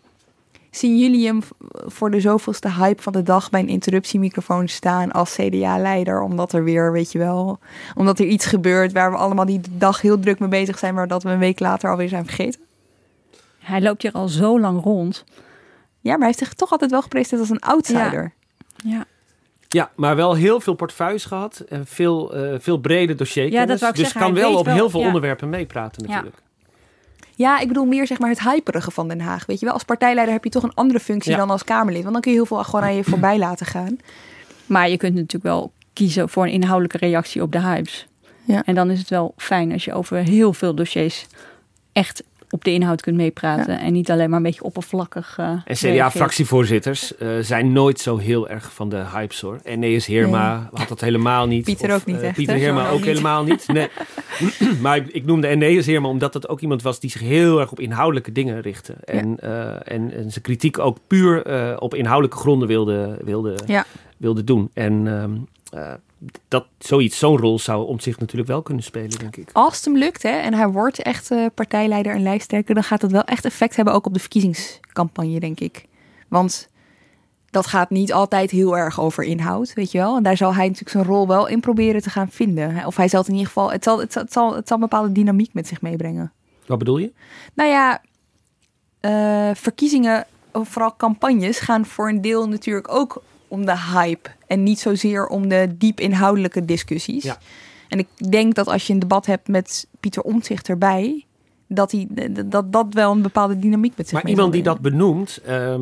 [0.71, 5.35] zien jullie hem voor de zoveelste hype van de dag bij een interruptiemicrofoon staan als
[5.35, 6.21] CDA-leider?
[6.21, 7.59] Omdat er weer, weet je wel,
[7.95, 11.07] omdat er iets gebeurt waar we allemaal die dag heel druk mee bezig zijn, maar
[11.07, 12.61] dat we een week later alweer zijn vergeten?
[13.59, 15.23] Hij loopt hier al zo lang rond.
[15.99, 18.33] Ja, maar hij heeft zich toch altijd wel gepresenteerd als een outsider.
[18.75, 18.91] Ja.
[18.91, 19.05] ja.
[19.67, 21.59] Ja, maar wel heel veel portefeuilles gehad.
[21.59, 23.79] En veel, uh, veel brede dossierkennis.
[23.79, 24.21] Ja, dat dus zeggen.
[24.21, 25.05] kan wel op wel, heel veel ja.
[25.05, 26.35] onderwerpen meepraten natuurlijk.
[26.35, 26.50] Ja.
[27.41, 29.45] Ja, ik bedoel meer zeg maar het hyperige van Den Haag.
[29.45, 31.37] Weet je wel, als partijleider heb je toch een andere functie ja.
[31.37, 32.01] dan als Kamerlid.
[32.01, 33.97] Want dan kun je heel veel gewoon aan je voorbij laten gaan.
[34.65, 38.07] Maar je kunt natuurlijk wel kiezen voor een inhoudelijke reactie op de hypes.
[38.43, 38.63] Ja.
[38.65, 41.27] En dan is het wel fijn als je over heel veel dossiers
[41.91, 43.73] echt op de inhoud kunt meepraten.
[43.73, 43.79] Ja.
[43.79, 45.37] En niet alleen maar een beetje oppervlakkig.
[45.39, 49.59] Uh, en CDA-fractievoorzitters uh, zijn nooit zo heel erg van de hypes hoor.
[49.63, 50.67] En Heerma nee.
[50.73, 51.63] had dat helemaal niet.
[51.63, 52.15] Pieter of, ook niet.
[52.15, 53.05] Uh, echt, Pieter Heerma ook niet.
[53.05, 53.67] helemaal niet.
[53.67, 53.87] Nee.
[54.81, 57.71] maar ik, ik noemde Nees Heerma omdat het ook iemand was die zich heel erg
[57.71, 58.93] op inhoudelijke dingen richtte.
[59.05, 59.81] En, ja.
[59.83, 63.85] en, en zijn kritiek ook puur op inhoudelijke gronden wilde, wilde, ja.
[64.17, 64.69] wilde doen.
[64.73, 65.47] En um,
[66.47, 69.49] dat zoiets, zo'n rol zou om zich natuurlijk wel kunnen spelen, denk ik.
[69.53, 73.01] Als het hem lukt hè, en hij wordt echt uh, partijleider en lijsttrekker, dan gaat
[73.01, 75.85] dat wel echt effect hebben ook op de verkiezingscampagne, denk ik.
[76.27, 76.69] Want
[77.49, 80.17] dat gaat niet altijd heel erg over inhoud, weet je wel.
[80.17, 82.85] En daar zal hij natuurlijk zijn rol wel in proberen te gaan vinden.
[82.85, 84.77] Of hij zal het in ieder geval, het zal, het zal, het zal, het zal
[84.77, 86.31] een bepaalde dynamiek met zich meebrengen.
[86.65, 87.11] Wat bedoel je?
[87.53, 88.01] Nou ja,
[88.99, 94.29] eh, verkiezingen, vooral campagnes, gaan voor een deel natuurlijk ook om de hype.
[94.47, 97.23] En niet zozeer om de diep inhoudelijke discussies.
[97.23, 97.37] Ja.
[97.87, 101.25] En ik denk dat als je een debat hebt met Pieter Omtzigt erbij,
[101.73, 102.07] dat, hij,
[102.45, 105.81] dat dat wel een bepaalde dynamiek met zich Maar iemand die dat benoemt, ehm,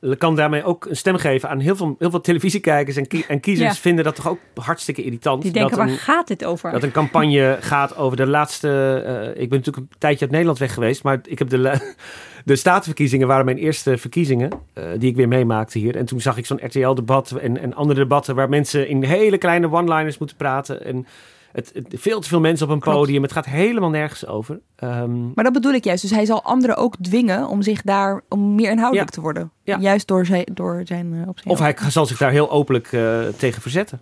[0.18, 3.40] kan daarmee ook een stem geven aan heel veel, heel veel televisiekijkers en, kie- en
[3.40, 3.80] kiezers Ja.
[3.80, 5.42] vinden dat toch ook hartstikke irritant.
[5.42, 6.70] Die denken, dat waar een, gaat dit over?
[6.72, 8.68] dat een campagne gaat over de laatste.
[9.06, 11.92] eh, ik ben natuurlijk een tijdje uit Nederland weg geweest, maar ik heb de,
[12.44, 15.96] de statenverkiezingen waren mijn eerste verkiezingen eh, die ik weer meemaakte hier.
[15.96, 19.70] En toen zag ik zo'n RTL-debat en, en andere debatten waar mensen in hele kleine
[19.72, 20.84] one-liners moeten praten.
[20.84, 21.06] En
[21.52, 22.98] het, het- veel te veel mensen op een Klopt.
[22.98, 23.22] podium.
[23.22, 24.60] Het gaat helemaal nergens over.
[24.76, 26.02] Ehm, Maar dat bedoel ik juist.
[26.02, 29.14] Dus hij zal anderen ook dwingen om zich daar om meer inhoudelijk Ja.
[29.14, 29.50] te worden.
[29.64, 29.78] Ja.
[29.78, 32.92] Juist door zijn, door zijn eh, op zijn of hij zal zich daar heel openlijk
[32.92, 34.00] eh, tegen verzetten.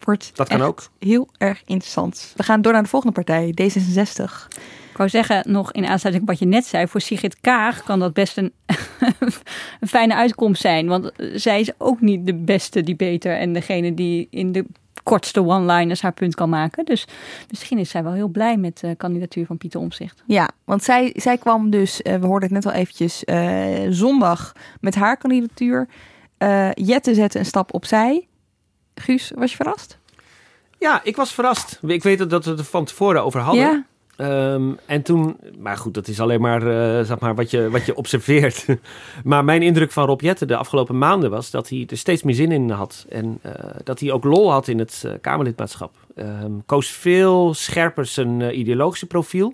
[0.00, 0.88] wordt Dat kan echt ook.
[0.98, 2.32] heel erg interessant.
[2.36, 4.48] We gaan door naar de volgende partij, D66.
[4.90, 7.98] Ik wou zeggen, nog in aansluiting op wat je net zei, voor Sigrid Kaag kan
[7.98, 8.52] dat best een,
[9.80, 10.86] een fijne uitkomst zijn.
[10.86, 14.64] Want eh, zij is ook niet de beste debater en degene die in de
[15.04, 16.84] kortste one-liners haar punt kan maken.
[16.84, 17.06] Dus
[17.50, 20.22] misschien is zij wel heel blij met de kandidatuur van Pieter Omzicht.
[20.26, 24.52] Ja, want zij, zij kwam dus, eh, we hoorden het net al eventjes, eh, zondag
[24.80, 25.88] met haar kandidatuur.
[26.38, 28.28] Eh, Jette zette een stap opzij.
[28.94, 29.98] Guus, was je verrast?
[30.78, 31.78] Ja, ik was verrast.
[31.82, 33.64] Ik weet dat we het er van tevoren over hadden.
[33.64, 33.84] Ja.
[34.16, 37.86] Ehm, en toen, maar goed, dat is alleen maar, eh, zeg maar wat, je, wat
[37.86, 38.66] je observeert.
[39.24, 42.34] maar mijn indruk van Rob Jetten de afgelopen maanden was dat hij er steeds meer
[42.34, 43.06] zin in had.
[43.08, 43.52] En eh,
[43.84, 45.92] dat hij ook lol had in het eh, Kamerlidmaatschap.
[46.14, 49.52] Ehm, koos veel scherper zijn ideologische profiel.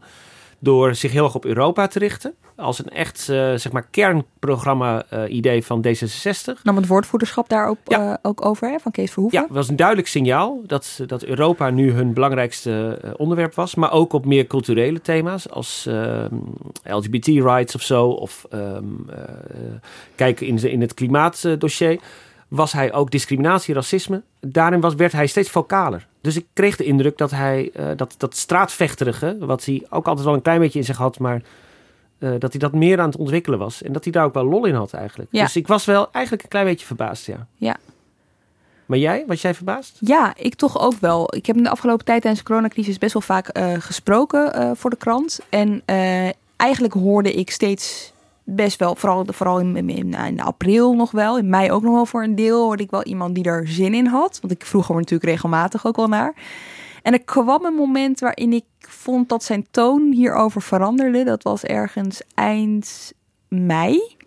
[0.58, 2.34] Door zich heel erg op Europa te richten.
[2.60, 6.62] Als een echt eh, zeg maar kernprogramma-idee van D66.
[6.62, 9.38] Nam het woordvoerderschap daar ook, eh, ook over, hè, van Kees Verhoeven?
[9.38, 13.74] Ja, het was een duidelijk signaal dat, dat Europa nu hun belangrijkste eh, onderwerp was.
[13.74, 16.34] Maar ook op meer culturele thema's als ehm,
[16.84, 18.06] LGBT-rights of zo.
[18.06, 19.18] Of ehm, eh,
[20.14, 22.00] kijken in, in het klimaatdossier.
[22.48, 24.22] Was hij ook discriminatie, racisme.
[24.40, 26.06] Daarin was, werd hij steeds vocaler.
[26.20, 30.26] Dus ik kreeg de indruk dat hij eh, dat, dat straatvechterige, wat hij ook altijd
[30.26, 31.42] wel een klein beetje in zich had, maar
[32.20, 33.82] eh, dat hij dat meer aan het ontwikkelen was.
[33.82, 35.28] En dat hij daar ook wel lol in had eigenlijk.
[35.32, 35.44] Ja.
[35.44, 37.46] Dus ik was wel eigenlijk een klein beetje verbaasd, ja.
[37.56, 37.76] Ja.
[38.86, 39.96] Maar jij, was jij verbaasd?
[40.00, 41.34] Ja, ik toch ook wel.
[41.34, 44.70] Ik heb in de afgelopen tijd tijdens de coronacrisis best wel vaak eh, gesproken eh,
[44.74, 45.40] voor de krant.
[45.48, 45.82] En
[46.56, 48.12] eigenlijk hoorde ik steeds
[48.44, 52.06] best wel, vooral, vooral in, in, in, april nog wel, in mei ook nog wel
[52.06, 54.38] voor een deel, hoorde ik wel iemand die er zin in had.
[54.40, 56.34] Want ik vroeg er natuurlijk regelmatig ook wel naar.
[57.02, 61.24] En er kwam een moment waarin ik vond dat zijn toon hierover veranderde.
[61.24, 63.12] Dat was ergens eind
[63.48, 64.18] mei.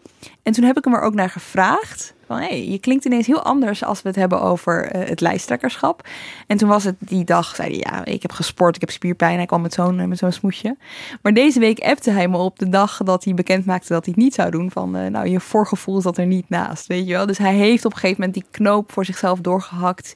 [0.43, 2.13] En toen heb ik hem er ook naar gevraagd.
[2.27, 6.07] Van, hey, je klinkt ineens heel anders als we het hebben over eh, het lijsttrekkerschap.
[6.47, 9.37] En toen was het die dag, zei hij, ja, ik heb gesport, ik heb spierpijn.
[9.37, 10.77] Hij kwam met zo'n met zo'n smoesje.
[11.21, 14.13] Maar deze week appte hij me op de dag dat hij bekend maakte dat hij
[14.15, 14.71] het niet zou doen.
[14.71, 17.25] Van, eh, nou, je voorgevoel zat er niet naast, weet je wel.
[17.25, 20.15] Dus hij heeft op een gegeven moment die knoop voor zichzelf doorgehakt.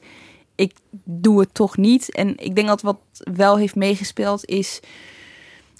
[0.57, 2.11] Ik doe het toch niet.
[2.11, 4.79] En ik denk dat wat wel heeft meegespeeld is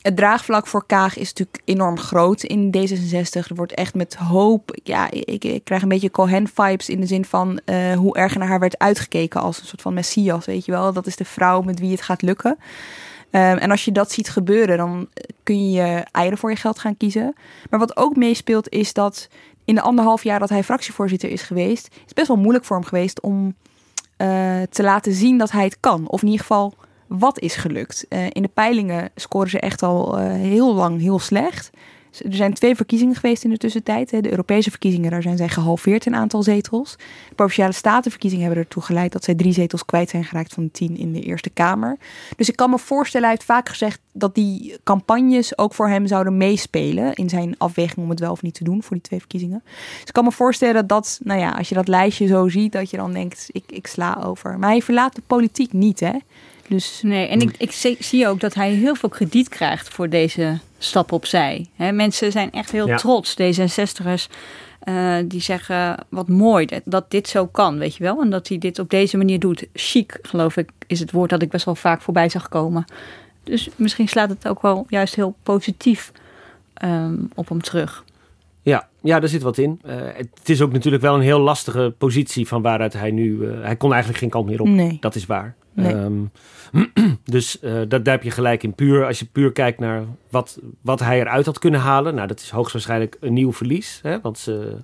[0.01, 3.47] het draagvlak voor Kaag is natuurlijk enorm groot in D66.
[3.47, 4.77] Er wordt echt met hoop.
[4.83, 8.47] Ja, ik, ik krijg een beetje Cohen-vibes in de zin van eh, hoe erg naar
[8.47, 10.93] haar werd uitgekeken als een soort van messias, weet je wel.
[10.93, 12.57] Dat is de vrouw met wie het gaat lukken.
[13.29, 15.09] Ehm, en als je dat ziet gebeuren, dan
[15.43, 17.35] kun je je eieren voor je geld gaan kiezen.
[17.69, 19.29] Maar wat ook meespeelt is dat
[19.65, 22.85] in de anderhalf jaar dat hij fractievoorzitter is geweest, is best wel moeilijk voor hem
[22.85, 23.55] geweest om
[24.17, 26.09] eh, te laten zien dat hij het kan.
[26.09, 26.73] Of in ieder geval
[27.07, 28.05] wat is gelukt.
[28.09, 31.69] Eh, in de peilingen scoren ze echt al eh, heel lang heel slecht.
[32.11, 34.09] Er zijn twee verkiezingen geweest in de tussentijd.
[34.09, 36.95] De Europese verkiezingen, daar zijn zij gehalveerd in aantal zetels.
[37.29, 40.71] De Provinciale Statenverkiezingen hebben ertoe geleid dat zij drie zetels kwijt zijn geraakt van de
[40.71, 41.97] tien in de Eerste Kamer.
[42.35, 46.07] Dus ik kan me voorstellen, hij heeft vaak gezegd dat die campagnes ook voor hem
[46.07, 49.19] zouden meespelen in zijn afweging om het wel of niet te doen voor die twee
[49.19, 49.61] verkiezingen.
[49.65, 52.89] Dus ik kan me voorstellen dat, nou ja, als je dat lijstje zo ziet, dat
[52.89, 54.59] je dan denkt, ik, ik sla over.
[54.59, 56.13] Maar hij verlaat de politiek niet, hè?
[56.67, 60.09] Dus Nee, en ik, ik zie- zie ook dat hij heel veel krediet krijgt voor
[60.09, 61.65] deze stap opzij.
[61.75, 62.95] Hè, mensen zijn echt heel Ja.
[62.97, 64.27] trots, D66'ers.
[64.79, 68.21] eh, die zeggen, wat mooi dat, dat dit zo kan, weet je wel.
[68.21, 69.65] En dat hij dit op deze manier doet.
[69.73, 72.85] Chic, geloof ik, is het woord dat ik best wel vaak voorbij zag komen.
[73.43, 76.11] Dus misschien slaat het ook wel juist heel positief
[76.73, 78.03] ehm, op hem terug.
[78.61, 79.79] Ja, ja, daar zit wat in.
[79.83, 83.45] Eh, het is ook natuurlijk wel een heel lastige positie van waaruit hij nu...
[83.47, 84.67] eh, hij kon eigenlijk geen kant meer op.
[84.67, 84.97] Nee.
[84.99, 85.55] Dat is waar.
[85.77, 85.93] Nee.
[85.93, 86.25] Ehm,
[87.35, 88.73] dus eh, dat, daar heb je gelijk in.
[88.73, 92.15] Puur, als je puur kijkt naar wat, wat hij eruit had kunnen halen.
[92.15, 93.99] Nou, dat is hoogstwaarschijnlijk een nieuw verlies.
[94.03, 94.21] Hè?
[94.21, 94.75] Want ze,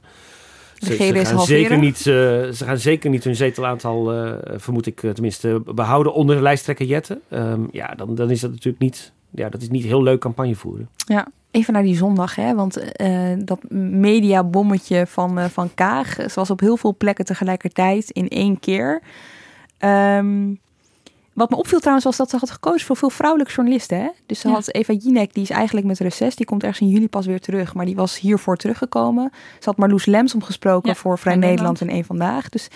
[0.77, 4.99] Ze, ze gaan zeker niet, eh, ze gaan zeker niet hun zetelaantal, eh, vermoed ik
[4.99, 7.21] tenminste, behouden onder de lijsttrekker Jetten.
[7.29, 10.55] Ehm, ja, dan, dan is dat natuurlijk niet, ja, dat is niet heel leuk campagne
[10.55, 10.89] voeren.
[10.95, 12.55] Ja, even naar die zondag, hè?
[12.55, 18.09] want eh, dat mediabommetje van, eh, van Kaag, ze was op heel veel plekken tegelijkertijd
[18.09, 19.01] in één keer.
[19.77, 20.53] Ehm,
[21.33, 23.97] wat me opviel trouwens was dat ze had gekozen voor veel vrouwelijke journalisten.
[23.99, 24.09] Hè?
[24.25, 24.53] Dus ze Ja.
[24.53, 27.39] had Eva Jinek, die is eigenlijk met reces, die komt ergens in juli pas weer
[27.39, 29.31] terug, maar die was hiervoor teruggekomen.
[29.59, 32.49] Ze had Marloes Lemsom gesproken Ja, voor Vrij Nederland en Eén Vandaag.
[32.49, 32.67] Dus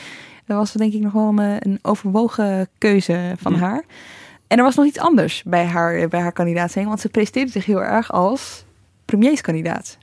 [0.45, 3.57] dat was denk ik nog wel een, eh, een overwogen keuze van Ja.
[3.59, 3.83] haar.
[4.47, 7.65] En er was nog iets anders bij haar, bij haar kandidaatstelling, want ze presenteerde zich
[7.65, 8.63] heel erg als
[9.05, 9.97] premierskandidaat.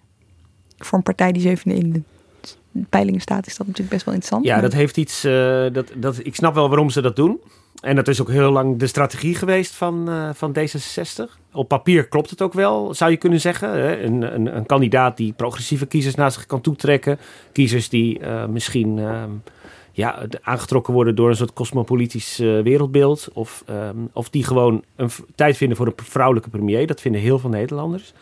[0.79, 2.03] Voor een partij die zevende in de
[2.89, 4.47] peilingen staat, is dat natuurlijk best wel interessant.
[4.47, 5.25] Ja, Maar- dat heeft iets.
[5.25, 5.33] eh,
[5.73, 7.41] dat, dat, ik snap wel waarom ze dat doen.
[7.85, 11.39] En dat is ook heel lang de strategie geweest van, eh, van D66.
[11.53, 13.71] Op papier klopt het ook wel, zou je kunnen zeggen.
[13.71, 14.03] Hè?
[14.03, 17.19] Een, een, een kandidaat die progressieve kiezers naar zich kan toetrekken.
[17.53, 19.31] Kiezers die eh, misschien ehm,
[19.93, 23.29] ja, aangetrokken worden door een soort cosmopolitisch eh, wereldbeeld.
[23.33, 26.87] Of, ehm, of die gewoon een tijd vinden voor een vrouwelijke premier.
[26.87, 28.13] Dat vinden heel veel Nederlanders.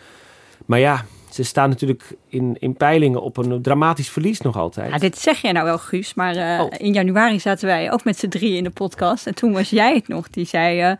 [0.66, 4.90] Maar ja, ze staan natuurlijk in, in peilingen op een dramatisch verlies nog altijd.
[4.90, 6.14] Ja, dit zeg jij nou wel, Guus.
[6.14, 6.70] Maar eh, Oh.
[6.76, 9.26] in januari zaten wij ook met z'n drie in de podcast.
[9.26, 10.30] En toen was jij het nog.
[10.30, 10.92] Die zei, eh,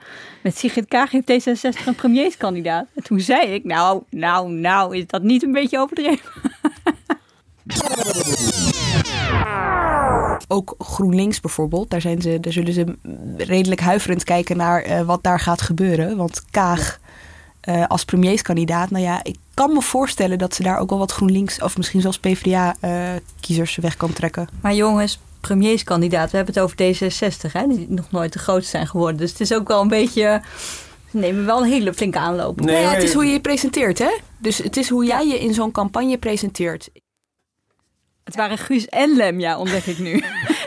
[0.43, 2.87] met Sigrid Kaag heeft D66 een premierskandidaat.
[2.95, 6.31] En toen zei ik, nou, nou, nou, is dat niet een beetje overdreven?
[10.49, 12.85] ook GroenLinks bijvoorbeeld, daar, zijn ze, daar zullen ze
[13.37, 16.17] redelijk huiverend kijken naar eh, wat daar gaat gebeuren.
[16.17, 17.01] Want Kaag
[17.63, 21.13] eh, als premierskandidaat, nou ja, ik kan me voorstellen dat ze daar ook wel wat
[21.13, 24.49] GroenLinks of misschien zelfs PvdA-kiezers weg kan trekken.
[24.61, 28.87] Maar jongens, premierskandidaat, we hebben het over D66, hè, die nog nooit de grootste zijn
[28.87, 29.17] geworden.
[29.17, 30.43] Dus het is ook wel een beetje,
[31.11, 32.61] ze nemen wel een hele flinke aanloop.
[32.61, 34.19] nou ja, het is hoe je je presenteert, hè?
[34.39, 36.91] Dus het is hoe jij je in zo'n campagne presenteert.
[38.25, 40.13] Het waren Guus en Lem, ja, ontdek ik nu.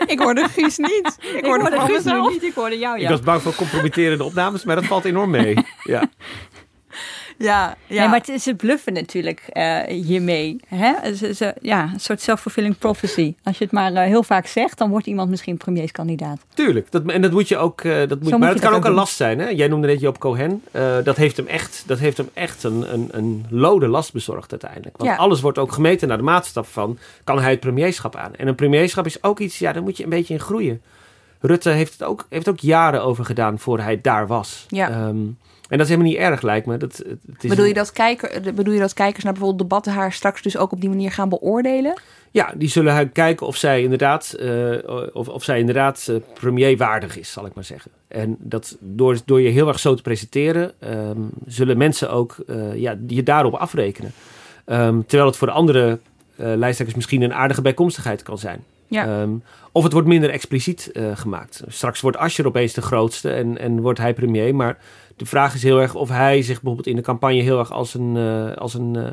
[0.06, 1.16] ik hoorde Guus niet.
[1.20, 3.08] Ik, Ik hoorde vooral Guus niet, ik hoorde jou, Ik ja.
[3.08, 5.56] was bang voor compromitterende opnames, maar dat valt enorm mee.
[5.82, 6.10] Ja.
[7.38, 7.98] Ja, ja.
[8.00, 10.56] Nee, maar het is ze bluffen natuurlijk eh, hiermee.
[10.68, 11.14] Hè?
[11.14, 13.34] Ze, ze- ja, een soort self-fulfilling prophecy.
[13.42, 16.40] Als je het maar eh, heel vaak zegt, dan wordt iemand misschien premierskandidaat.
[16.54, 17.80] Tuurlijk, dat, en dat moet je ook.
[17.80, 18.98] eh, dat moet, moet maar het dat kan ook een doen.
[18.98, 19.38] last zijn.
[19.38, 19.48] Hè?
[19.48, 20.62] Jij noemde net Joop Cohen.
[20.70, 24.50] Eh, dat heeft hem echt, dat heeft hem echt een, een, een lode last bezorgd
[24.50, 24.96] uiteindelijk.
[24.96, 25.16] Want Ja.
[25.16, 26.98] alles wordt ook gemeten naar de maatstaf van.
[27.24, 28.34] Kan hij het premierschap aan?
[28.34, 30.82] En een premierschap is ook iets, ja, daar moet je een beetje in groeien.
[31.40, 34.64] Rutte heeft het ook, heeft ook jaren over gedaan voor hij daar was.
[34.68, 34.88] Ja.
[34.90, 35.16] Ehm,
[35.68, 36.76] en dat is helemaal niet erg, lijkt me.
[36.76, 40.12] Dat, het is Bedoel je, dat kijker, bedoel je dat kijkers naar bijvoorbeeld debatten haar
[40.12, 41.94] straks dus ook op die manier gaan beoordelen?
[42.30, 44.72] Ja, die zullen kijken of zij inderdaad, eh,
[45.12, 47.90] of, of zij inderdaad eh, premierwaardig is, zal ik maar zeggen.
[48.08, 52.74] En dat door, door je heel erg zo te presenteren, ehm, zullen mensen ook eh,
[52.74, 54.12] ja, je daarop afrekenen.
[54.64, 55.98] Ehm, terwijl het voor de andere
[56.36, 58.64] lijsttrekkers misschien een aardige bijkomstigheid kan zijn.
[58.86, 59.06] Ja.
[59.06, 59.30] Ehm,
[59.72, 61.62] of het wordt minder expliciet gemaakt.
[61.68, 64.54] Straks wordt Asscher opeens de grootste en, en wordt hij premier.
[64.54, 64.78] Maar
[65.16, 67.94] de vraag is heel erg of hij zich bijvoorbeeld in de campagne heel erg als
[67.94, 69.04] een, eh, als een eh,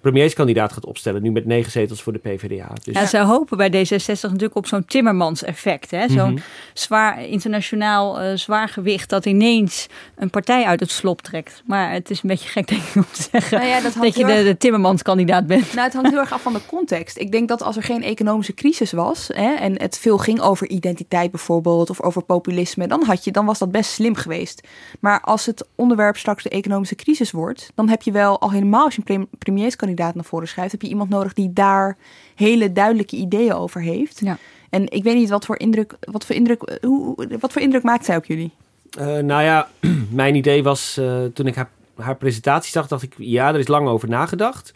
[0.00, 1.22] premierskandidaat gaat opstellen.
[1.22, 2.68] Nu met negen zetels voor de PvdA.
[2.84, 5.90] Dus Ja, ze hopen bij D66 natuurlijk op zo'n Timmermans-effect.
[5.90, 6.08] hè?
[6.08, 6.42] Zo'n Mhm.
[6.74, 11.62] zwaar internationaal eh, zwaar gewicht dat ineens een partij uit het slop trekt.
[11.66, 14.24] Maar het is een beetje gek denk ik om te zeggen Nou ja, dat je
[14.24, 15.72] de, de Timmermans-kandidaat bent.
[15.74, 17.18] Nou, het hangt heel erg af van de context.
[17.18, 20.68] Ik denk dat als er geen economische crisis was hè, en het veel ging over
[20.68, 24.66] identiteit bijvoorbeeld of over populisme, dan, had je, dan was dat best slim geweest.
[25.00, 28.84] Maar als het onderwerp straks de economische crisis wordt, dan heb je wel al helemaal
[28.84, 31.96] als je een prem- premierskandidaat naar voren schrijft, heb je iemand nodig die daar
[32.34, 34.20] hele duidelijke ideeën over heeft.
[34.24, 34.38] Ja.
[34.70, 38.04] En ik weet niet wat voor indruk, wat voor indruk, hoe, wat voor indruk maakt
[38.04, 38.50] zij op jullie?
[38.98, 39.68] Eh, nou ja,
[40.10, 43.68] mijn idee was eh, toen ik haar, haar presentatie zag, dacht ik, ja, er is
[43.68, 44.72] lang over nagedacht.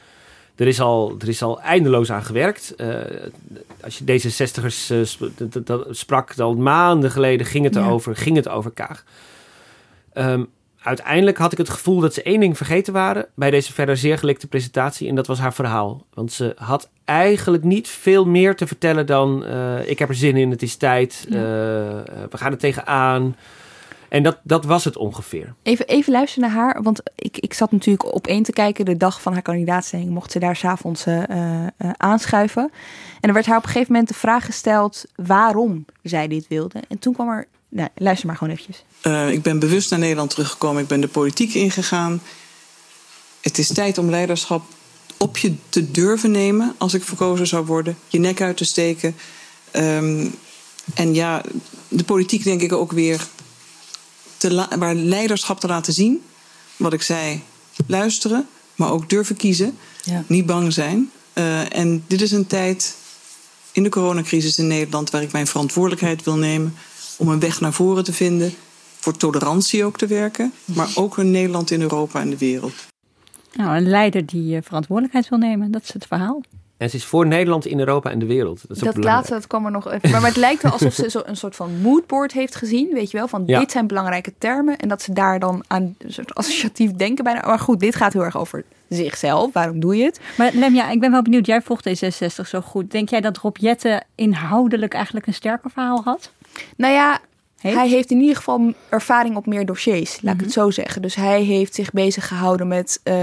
[0.57, 2.75] Er is al, er is al eindeloos aan gewerkt.
[2.75, 2.89] Eh,
[3.85, 7.81] als je D66ers eh, sp- dat- dat- dat sprak, al maanden geleden ging het Ja.
[7.85, 9.05] erover, ging het over Kaag.
[10.13, 10.45] Ehm,
[10.83, 14.19] uiteindelijk had ik het gevoel dat ze één ding vergeten waren bij deze verder zeer
[14.19, 15.09] gelikte presentatie.
[15.09, 16.05] En dat was haar verhaal.
[16.15, 19.45] Want ze had eigenlijk niet veel meer te vertellen dan...
[19.45, 21.37] eh, ik heb er zin in, het is tijd, Ja.
[21.37, 23.37] eh, eh, we gaan er tegenaan.
[24.09, 25.55] En dat, dat was het ongeveer.
[25.63, 28.85] Even, even luisteren naar haar, want ik, ik zat natuurlijk op één te kijken.
[28.85, 31.63] De dag van haar kandidaatstelling mocht ze daar s'avonds eh,
[31.97, 32.71] aanschuiven.
[33.21, 36.81] En er werd haar op een gegeven moment de vraag gesteld waarom zij dit wilde.
[36.89, 38.85] En toen kwam er, nou, luister maar gewoon eventjes.
[39.01, 40.83] Eh, ik ben bewust naar Nederland teruggekomen.
[40.83, 42.23] Ik ben de politiek ingegaan.
[43.41, 44.63] Het is tijd om leiderschap
[45.17, 47.97] op je te durven nemen als ik verkozen zou worden.
[48.09, 49.17] Je nek uit te steken.
[49.71, 50.27] Ehm,
[50.95, 51.43] en ja,
[51.89, 53.27] de politiek denk ik ook weer
[54.37, 56.23] te waar leiderschap te laten zien.
[56.77, 57.43] Wat ik zei,
[57.87, 59.79] luisteren, maar ook durven kiezen.
[60.05, 60.25] Ja.
[60.27, 61.11] Niet bang zijn.
[61.33, 62.95] Eh, en dit is een tijd
[63.73, 66.75] in de coronacrisis in Nederland, waar ik mijn verantwoordelijkheid wil nemen
[67.21, 68.53] om een weg naar voren te vinden,
[68.99, 72.73] voor tolerantie ook te werken, maar ook een Nederland in Europa en de wereld.
[73.53, 76.41] Nou, een leider die eh, verantwoordelijkheid wil nemen, dat is het verhaal.
[76.77, 78.61] En ze is voor Nederland in Europa en de wereld.
[78.69, 80.11] Dat, is Dat laatste, dat kwam er nog even.
[80.11, 82.89] Maar, maar het lijkt wel alsof ze zo een soort van moodboard heeft gezien.
[82.93, 83.59] Weet je wel, van Ja.
[83.59, 84.79] dit zijn belangrijke termen.
[84.79, 87.47] En dat ze daar dan aan een soort associatief denken bijna.
[87.47, 89.53] Maar goed, dit gaat heel erg over zichzelf.
[89.53, 90.21] Waarom doe je het?
[90.39, 91.47] Maar Lem, ja, ik ben wel benieuwd.
[91.47, 92.91] Jij volgt D66 zo goed.
[92.91, 96.33] Denk jij dat Rob Jetten inhoudelijk eigenlijk een sterker verhaal had?
[96.77, 97.19] Nou ja,
[97.61, 97.77] Heeft?
[97.77, 100.35] hij heeft in ieder geval ervaring op meer dossiers, laat Mhm.
[100.35, 101.03] ik het zo zeggen.
[101.03, 103.17] Dus hij heeft zich bezig gehouden met eh,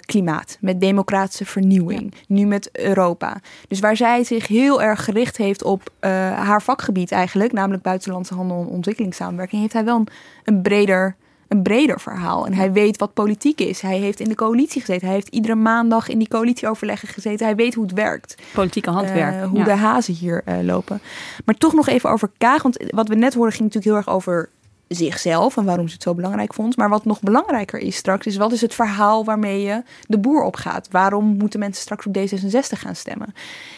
[0.00, 3.40] klimaat, met democratische vernieuwing, nu met Europa.
[3.68, 8.34] Dus waar zij zich heel erg gericht heeft op eh, haar vakgebied eigenlijk, namelijk buitenlandse
[8.34, 10.08] handel en ontwikkelingssamenwerking, heeft hij wel een,
[10.44, 11.16] een breder
[11.52, 12.46] een breder verhaal.
[12.46, 13.80] En hij weet wat politiek is.
[13.80, 15.06] Hij heeft in de coalitie gezeten.
[15.06, 17.46] Hij heeft iedere maandag in die coalitieoverleggen gezeten.
[17.46, 18.34] Hij weet hoe het werkt.
[18.52, 19.34] Politieke handwerk.
[19.34, 19.64] Eh, hoe ja.
[19.64, 21.00] de hazen hier eh, lopen.
[21.44, 22.62] Maar toch nog even over Kaag.
[22.62, 24.48] Want wat we net hoorden ging natuurlijk heel erg over
[24.94, 26.76] zichzelf en waarom ze het zo belangrijk vond.
[26.76, 30.42] Maar wat nog belangrijker is straks, is wat is het verhaal waarmee je de boer
[30.42, 30.88] opgaat?
[30.90, 33.34] Waarom moeten mensen straks op D66 gaan stemmen?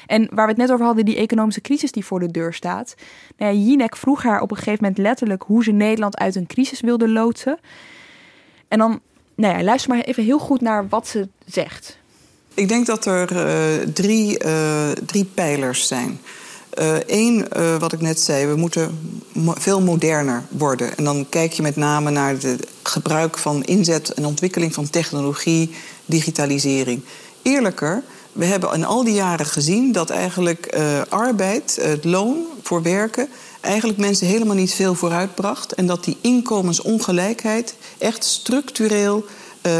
[0.07, 2.95] En waar we het net over hadden, die economische crisis die voor de deur staat.
[3.37, 6.47] Nou ja, Jinek vroeg haar op een gegeven moment letterlijk hoe ze Nederland uit een
[6.47, 7.59] crisis wilde loodsen.
[8.69, 9.01] En dan,
[9.35, 11.99] nou ja, luister maar even heel goed naar wat ze zegt.
[12.55, 16.19] Ik denk dat er eh, drie, eh, drie pijlers zijn.
[17.07, 17.47] Eén,
[17.79, 18.99] wat ik net zei, we moeten
[19.33, 20.97] mo- veel moderner worden.
[20.97, 25.71] En dan kijk je met name naar het gebruik van inzet en ontwikkeling van technologie,
[26.07, 27.03] digitalisering.
[27.43, 28.03] Eerlijker,
[28.33, 33.29] we hebben in al die jaren gezien dat eigenlijk eh, arbeid, het loon voor werken,
[33.61, 35.75] eigenlijk mensen helemaal niet veel vooruitbracht.
[35.75, 39.25] En dat die inkomensongelijkheid echt structureel
[39.61, 39.73] eh,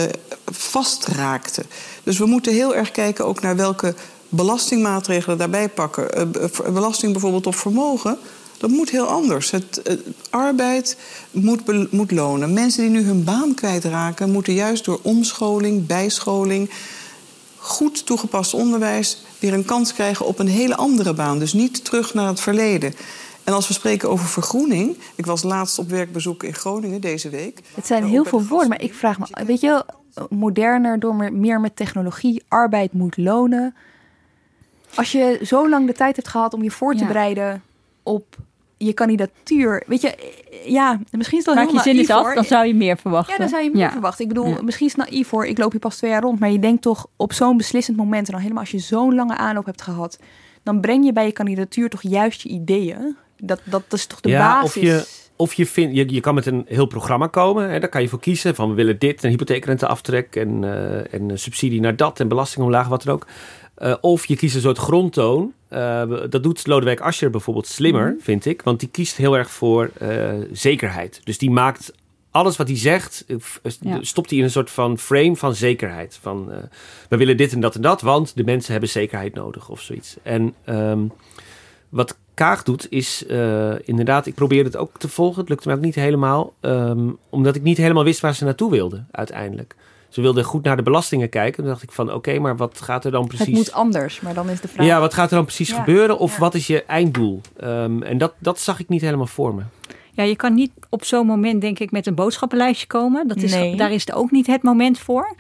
[0.45, 1.65] vastraakte.
[2.03, 3.95] Dus we moeten heel erg kijken ook naar welke
[4.37, 6.13] belastingmaatregelen daarbij pakken.
[6.13, 8.19] Eh, belasting bijvoorbeeld op vermogen.
[8.59, 9.51] Dat moet heel anders.
[9.51, 9.97] Het, eh,
[10.31, 10.97] arbeid
[11.31, 12.53] moet, be- moet lonen.
[12.53, 16.71] Mensen die nu hun baan kwijtraken, moeten juist door omscholing, bijscholing,
[17.57, 21.39] goed toegepast onderwijs weer een kans krijgen op een hele andere baan.
[21.39, 22.95] Dus niet terug naar het verleden.
[23.45, 24.97] En als we spreken over vergroening.
[25.15, 27.61] Ik was laatst op werkbezoek in Groningen deze week.
[27.75, 31.61] Het zijn heel veel woorden, maar ik vraag me, weet je, wel, moderner, door meer
[31.61, 33.75] met technologie, arbeid moet lonen.
[34.97, 37.07] Als je zo lang de tijd hebt gehad om je voor te Ja.
[37.07, 37.63] bereiden
[38.03, 38.37] op
[38.77, 40.15] je kandidatuur, weet je,
[40.67, 43.33] ja, misschien is dat Maak heel je zin eens af, dan zou je meer verwachten.
[43.33, 43.91] Ja, dan zou je meer Ja.
[43.91, 44.23] verwachten.
[44.23, 44.63] Ik bedoel, Ja.
[44.63, 45.47] misschien is het naïef hoor.
[45.47, 46.41] Ik loop hier pas twee jaar rond.
[46.41, 48.27] Maar je denkt toch op zo'n beslissend moment...
[48.27, 50.19] en dan helemaal als je zo'n lange aanloop hebt gehad...
[50.63, 53.17] dan breng je bij je kandidatuur toch juist je ideeën.
[53.37, 54.77] Dat, dat is toch de ja, basis.
[54.77, 57.71] Of je, of je, vindt, je, je kan met een heel programma komen.
[57.71, 61.31] Hè, daar kan je voor kiezen van we willen dit, een hypotheekrenteaftrek en, eh, en
[61.31, 63.27] een subsidie naar dat en belasting omlaag, wat dan ook.
[63.75, 65.53] Eh, of je kiest een soort grondtoon.
[65.69, 68.23] Eh, dat doet Lodewijk Asscher bijvoorbeeld slimmer, Mhm.
[68.23, 68.63] vind ik.
[68.63, 71.21] Want die kiest heel erg voor eh, zekerheid.
[71.25, 71.93] Dus die maakt
[72.31, 73.25] alles wat hij zegt,
[73.81, 73.99] Ja.
[74.01, 76.19] stopt hij in een soort van frame van zekerheid.
[76.23, 76.51] Van
[77.09, 80.17] we willen dit en dat en dat, want de mensen hebben zekerheid nodig of zoiets.
[80.23, 81.01] En ehm,
[81.89, 83.25] wat Kaag doet is
[83.85, 85.41] inderdaad, ik probeerde het ook te volgen.
[85.41, 88.71] Het lukte me ook niet helemaal, ehm, omdat ik niet helemaal wist waar ze naartoe
[88.71, 89.75] wilden uiteindelijk.
[90.15, 91.63] Ze wilden goed naar de belastingen kijken.
[91.63, 93.47] Toen dacht ik van, oké, maar wat gaat er dan precies?
[93.47, 94.87] Het moet anders, maar dan is de vraag...
[94.87, 96.19] Ja, wat gaat er dan precies Ja, gebeuren?
[96.19, 96.39] Of ja.
[96.39, 97.41] wat is je einddoel?
[97.57, 99.63] Ehm, en dat, dat zag ik niet helemaal voor me.
[100.13, 103.29] Ja, je kan niet op zo'n moment, denk ik, met een boodschappenlijstje komen.
[103.29, 103.77] Dat is, Nee.
[103.77, 105.35] Daar is het ook niet het moment voor.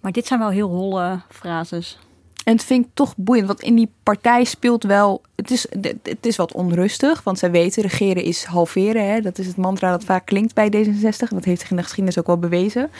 [0.00, 1.98] Maar dit zijn wel heel holle frases.
[2.44, 5.22] En het vind ik toch boeiend, want in die partij speelt wel...
[5.34, 5.66] Het is,
[6.02, 9.08] het is wat onrustig, want zij weten, regeren is halveren.
[9.08, 9.20] Hè?
[9.20, 11.28] Dat is het mantra dat vaak klinkt bij D66.
[11.28, 12.90] Dat heeft zich in de geschiedenis ook wel bewezen.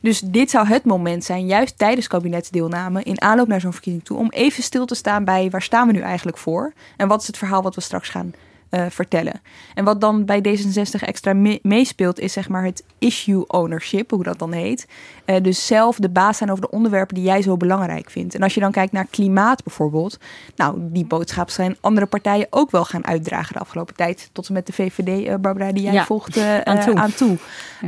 [0.00, 3.02] Dus dit zou het moment zijn, juist tijdens kabinetsdeelname...
[3.02, 4.18] in aanloop naar zo'n verkiezing toe...
[4.18, 6.72] om even stil te staan bij waar staan we nu eigenlijk voor?
[6.96, 8.32] En wat is het verhaal wat we straks gaan
[8.68, 9.40] eh, vertellen?
[9.74, 12.18] En wat dan bij D66 extra me- meespeelt...
[12.18, 14.86] is zeg maar het issue ownership, hoe dat dan heet.
[15.30, 18.34] Eh, dus zelf de baas zijn over de onderwerpen die jij zo belangrijk vindt.
[18.34, 20.18] En als je dan kijkt naar klimaat bijvoorbeeld...
[20.56, 24.30] nou, die boodschap zijn andere partijen ook wel gaan uitdragen de afgelopen tijd.
[24.32, 26.94] Tot en met de VVD, eh, Barbara, die jij Ja, volgt eh, aan toe.
[26.94, 27.36] aan toe.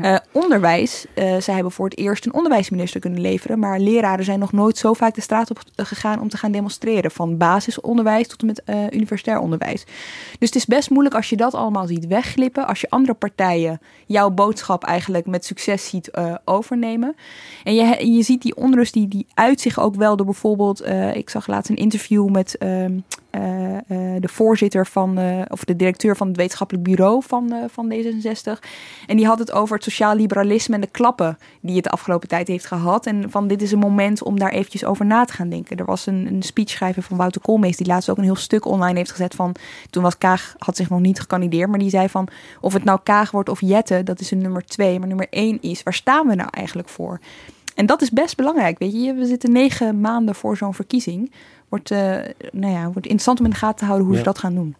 [0.03, 0.25] Ja.
[0.33, 3.59] Onderwijs, zij hebben voor het eerst een onderwijsminister kunnen leveren.
[3.59, 7.11] Maar leraren zijn nog nooit zo vaak de straat op gegaan om te gaan demonstreren.
[7.11, 8.63] Van basisonderwijs tot en met
[8.95, 9.85] universitair onderwijs.
[10.39, 12.67] Dus het is best moeilijk als je dat allemaal ziet wegglippen.
[12.67, 16.11] Als je andere partijen jouw boodschap eigenlijk met succes ziet
[16.45, 17.15] overnemen.
[17.65, 20.81] En je, je ziet die onrust, die, die uit zich ook wel door bijvoorbeeld...
[20.81, 22.99] eh, ik zag laatst een interview met ehm,
[23.31, 23.83] eh, eh,
[24.21, 25.19] de voorzitter van...
[25.49, 28.69] of de directeur van het wetenschappelijk bureau van, van D66.
[29.07, 32.29] En die had het over het sociaal liberalisme en de klappen die het de afgelopen
[32.29, 33.07] tijd heeft gehad.
[33.07, 35.77] En van dit is een moment om daar eventjes over na te gaan denken.
[35.77, 38.99] Er was een, een speechschrijver van Wouter Koolmees die laatst ook een heel stuk online
[38.99, 39.55] heeft gezet van...
[39.91, 42.29] Toen was Kaag, had zich nog niet gekandideerd, maar die zei van...
[42.61, 44.99] Of het nou Kaag wordt of Jette, dat is een nummer twee.
[44.99, 47.12] Maar nummer één is, waar staan we nou eigenlijk voor?
[47.75, 49.15] En dat is best belangrijk, weet je.
[49.15, 51.33] We zitten negen maanden voor zo'n verkiezing.
[51.69, 51.99] Wordt, uh,
[52.53, 54.77] nou ja, wordt interessant om in de gaten te houden hoe ze dat gaan doen.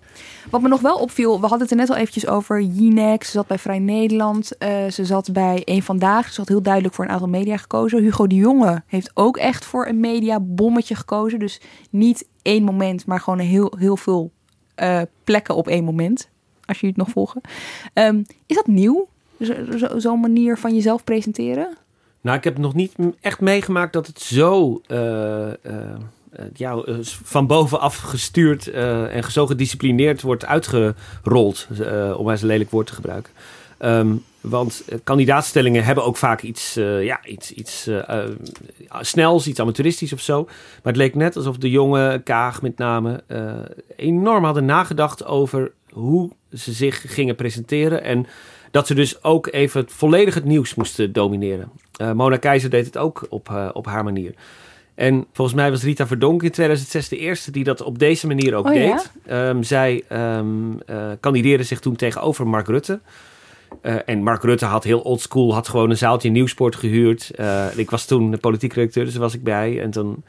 [0.51, 2.61] Wat me nog wel opviel, we hadden het er net al eventjes over.
[2.61, 4.53] Jinek, ze zat bij Vrij Nederland.
[4.59, 6.33] Uh, ze zat bij Eén Vandaag.
[6.33, 8.03] Ze had heel duidelijk voor een aantal media gekozen.
[8.03, 11.39] Hugo de Jonge heeft ook echt voor een mediabommetje gekozen.
[11.39, 11.61] Dus
[11.91, 14.31] niet één moment, maar gewoon heel, heel veel
[14.77, 16.29] uh, plekken op één moment.
[16.65, 17.41] Als jullie het nog volgen.
[17.95, 19.09] Um, is dat nieuw?
[19.39, 21.77] Zo'n zo, zo manier van jezelf presenteren?
[22.23, 25.53] Nou, ik heb nog niet echt meegemaakt dat het zo uh, uh,
[26.55, 31.67] ja, van bovenaf gestuurd en zo gedisciplineerd wordt uitgerold,
[32.17, 33.33] om maar eens een lelijk woord te gebruiken.
[33.79, 37.89] Um, want kandidaatstellingen hebben ook vaak iets, ja, iets, iets
[39.01, 40.45] snels, iets amateuristisch of zo.
[40.45, 43.23] Maar het leek net alsof de jonge Kaag met name
[43.97, 48.03] enorm hadden nagedacht over hoe ze zich gingen presenteren.
[48.05, 48.27] En
[48.73, 51.71] dat ze dus ook even volledig het nieuws moesten domineren.
[52.01, 54.35] Uh, Mona Keizer deed het ook op, uh, op haar manier.
[54.95, 58.55] En volgens mij was Rita Verdonk in 2006 de eerste die dat op deze manier
[58.55, 59.11] ook oh, deed.
[59.27, 59.49] Ja?
[59.49, 63.01] Um, zij um, uh, kandideerde zich toen tegenover Mark Rutte.
[63.83, 67.31] en Mark Rutte had heel oldschool, had gewoon een zaaltje Nieuwsport gehuurd.
[67.77, 69.81] ik was toen de politiek redacteur, dus daar was ik bij.
[69.81, 70.23] En dan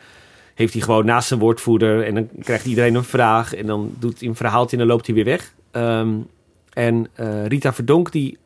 [0.54, 3.54] heeft hij gewoon naast zijn woordvoerder en dan krijgt iedereen een vraag.
[3.56, 5.54] En dan doet hij een verhaaltje en dan loopt hij weer weg.
[5.72, 6.28] Um,
[6.74, 8.38] en uh, Rita Verdonk, die,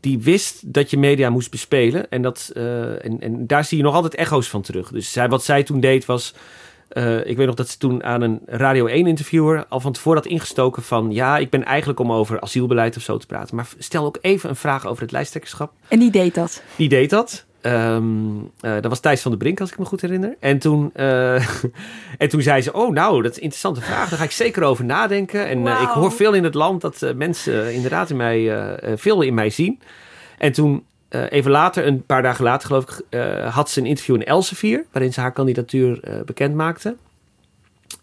[0.00, 2.10] die wist dat je media moest bespelen.
[2.10, 4.90] En, dat, uh, en, en daar zie je nog altijd echo's van terug.
[4.90, 6.34] Dus zij, wat zij toen deed was...
[6.92, 10.30] Uh, ik weet nog dat ze toen aan een Radio 1-interviewer al van tevoren had
[10.30, 11.12] ingestoken van...
[11.12, 13.56] ja, ik ben eigenlijk om over asielbeleid of zo te praten.
[13.56, 15.72] Maar stel ook even een vraag over het lijsttrekkerschap.
[15.88, 16.62] En die deed dat?
[16.76, 17.44] Die deed dat.
[17.66, 20.36] Um, uh, dat was Thijs van de Brink, als ik me goed herinner.
[20.40, 21.34] En toen, uh,
[22.22, 24.08] en toen zei ze: Oh, nou, dat is een interessante vraag.
[24.08, 25.46] Daar ga ik zeker over nadenken.
[25.46, 25.68] En wow.
[25.68, 28.52] uh, ik hoor veel in het land dat mensen inderdaad in mij,
[28.96, 29.80] veel in mij zien.
[30.38, 34.24] En toen, even later, een paar dagen later, geloof ik, had ze een interview in
[34.24, 34.84] Elsevier.
[34.92, 36.96] waarin ze haar kandidatuur bekend maakte.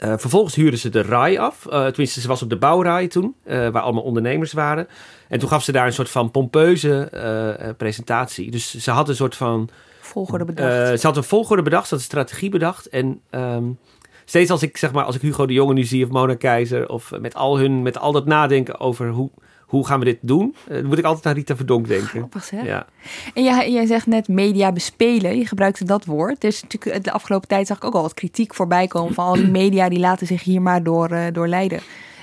[0.04, 1.66] Uh, vervolgens huurden ze de RAI af.
[1.66, 4.88] Uh, tenminste, ze was op de bouwraai toen, uh, waar allemaal ondernemers waren.
[5.28, 8.52] En toen gaf ze daar een soort van pompeuze presentatie.
[8.52, 9.70] Dus ze had een soort van...
[10.00, 11.00] Volgorde bedacht.
[11.00, 12.90] ze had een volgorde bedacht, ze had een strategie bedacht.
[12.90, 13.78] En um,
[14.26, 16.90] steeds als ik, zeg maar, als ik Hugo de Jonge nu zie of Mona Keizer...
[16.90, 19.30] of met al, hun, met al dat nadenken over hoe,
[19.68, 20.56] hoe gaan we dit doen?
[20.68, 22.08] Dan moet ik altijd aan Rita Verdonk denken.
[22.08, 22.62] Grappig, hè?
[22.62, 22.86] Ja.
[23.34, 25.38] En jij, jij zegt net media bespelen.
[25.38, 26.42] Je gebruikte dat woord.
[26.42, 29.34] Dus natuurlijk de afgelopen tijd zag ik ook al wat kritiek voorbij komen van al
[29.34, 31.80] die media die laten zich hier maar door, uh, door leiden.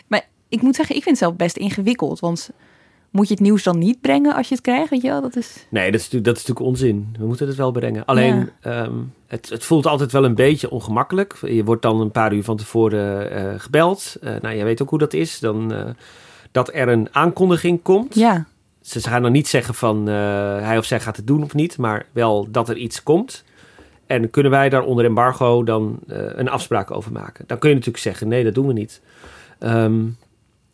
[0.06, 2.20] Maar ik moet zeggen, ik vind het zelf best ingewikkeld.
[2.20, 2.50] Want
[3.10, 4.90] moet je het nieuws dan niet brengen als je het krijgt?
[4.90, 5.20] Weet je wel?
[5.20, 5.66] Dat is...
[5.68, 7.16] Nee, dat is, dat is natuurlijk onzin.
[7.18, 8.04] We moeten het wel brengen.
[8.04, 8.84] Alleen, ja.
[8.84, 11.36] um, het, het, voelt altijd wel een beetje ongemakkelijk.
[11.42, 14.16] Je wordt dan een paar uur van tevoren uh, gebeld.
[14.20, 15.38] Uh, nou, je weet ook hoe dat is.
[15.38, 15.72] Dan
[16.50, 18.14] dat er een aankondiging komt.
[18.14, 18.46] Ja.
[18.80, 20.14] Ze gaan dan niet zeggen van uh,
[20.60, 23.44] hij of zij gaat het doen of niet, maar wel dat er iets komt.
[24.06, 27.44] En kunnen wij daar onder embargo dan uh, een afspraak over maken?
[27.46, 29.00] Dan kun je natuurlijk zeggen, nee, dat doen we niet.
[29.58, 30.16] Um,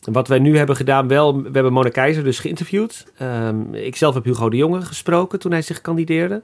[0.01, 3.07] wat wij nu hebben gedaan, wel, we hebben Mona Keizer dus geïnterviewd.
[3.22, 6.43] Um, ik zelf heb Hugo de Jonge gesproken toen hij zich kandideerde.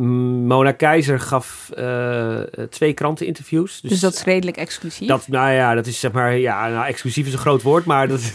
[0.00, 2.40] Mona Keizer gaf uh,
[2.70, 3.80] twee kranteninterviews.
[3.80, 5.08] Dus, dus dat is redelijk exclusief?
[5.08, 8.08] Dat, nou ja, dat is zeg maar, ja, nou, exclusief is een groot woord, maar
[8.08, 8.32] dat,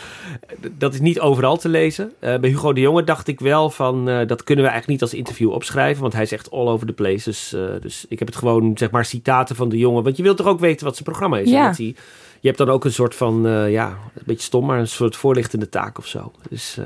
[0.78, 2.12] dat is niet overal te lezen.
[2.20, 5.10] Uh, bij Hugo de Jonge dacht ik wel van, uh, dat kunnen we eigenlijk niet
[5.10, 7.30] als interview opschrijven, want hij is echt all over the place.
[7.30, 10.36] Dus, dus ik heb het gewoon, zeg maar, citaten van de jongen, want je wilt
[10.36, 11.50] toch ook weten wat zijn programma is.
[11.50, 11.74] Ja.
[11.76, 11.94] Hij,
[12.40, 15.16] je hebt dan ook een soort van, uh, ja, een beetje stom, maar een soort
[15.16, 16.32] voorlichtende taak of zo.
[16.48, 16.84] Dus, uh,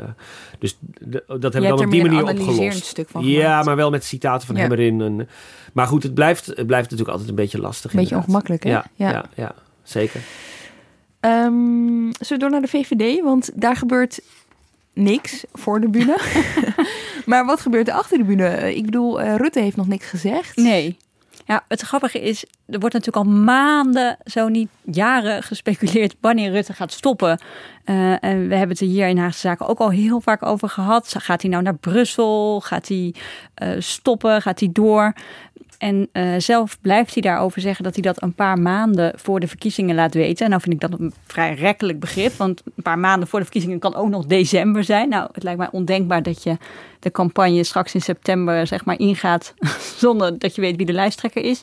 [0.59, 0.78] dus
[1.26, 2.84] dat hebben we dan op die manier opgelost.
[2.84, 3.66] Stuk van ja, gemaakt.
[3.66, 4.62] maar wel met citaten van ja.
[4.62, 5.00] hem erin.
[5.00, 5.28] En,
[5.72, 7.92] maar goed, het blijft, het blijft natuurlijk altijd een beetje lastig.
[7.92, 8.44] Een beetje inderdaad.
[8.44, 8.70] ongemakkelijk, hè?
[8.70, 9.11] Ja, ja.
[9.11, 10.20] ja, ja zeker.
[11.20, 13.22] Um, zullen we door naar de VVD?
[13.22, 14.20] Want daar gebeurt
[14.92, 16.18] niks voor de bühne.
[17.26, 18.74] maar wat gebeurt er achter de bühne?
[18.74, 20.57] Ik bedoel, uh, Rutte heeft nog niks gezegd.
[20.57, 20.96] Nee.
[21.47, 26.72] Ja, het grappige is, er wordt natuurlijk al maanden, zo niet jaren gespeculeerd wanneer Rutte
[26.72, 27.40] gaat stoppen.
[27.84, 30.68] Uh, en we hebben het er hier in Haagse Zaken ook al heel vaak over
[30.68, 31.14] gehad.
[31.18, 32.61] Gaat hij nou naar Brussel?
[32.61, 33.14] Gaat hij
[33.62, 34.42] uh, stoppen?
[34.42, 35.12] Gaat hij door?
[35.79, 39.49] En uh, zelf blijft hij daarover zeggen dat hij dat een paar maanden voor de
[39.49, 40.45] verkiezingen laat weten.
[40.45, 43.45] En nou vind ik dat een vrij rekkelijk begrip, want een paar maanden voor de
[43.45, 45.09] verkiezingen kan ook nog december zijn.
[45.09, 46.57] Nou, het lijkt mij ondenkbaar dat je
[46.99, 49.55] de campagne straks in september zeg maar ingaat
[50.05, 51.62] zonder dat je weet wie de lijsttrekker is.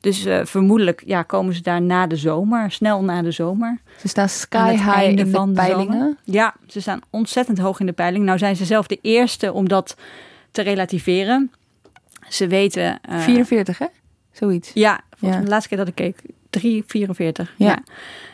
[0.00, 3.78] Dus uh, vermoedelijk ja, komen ze daar na de zomer, snel na de zomer.
[3.98, 6.18] Ze staan sky high in de, de peilingen.
[6.24, 8.24] Ja, ze staan ontzettend hoog in de peiling.
[8.24, 9.96] Nou zijn ze zelf de eerste om dat
[10.50, 11.50] te relativeren.
[12.30, 13.00] Ze weten...
[13.10, 13.86] Uh, 44 hè?
[14.32, 14.70] Zoiets.
[14.74, 15.40] Ja, ja.
[15.40, 16.16] de laatste keer dat ik keek.
[16.58, 17.54] 3,44.
[17.56, 17.66] Ja.
[17.66, 17.82] ja.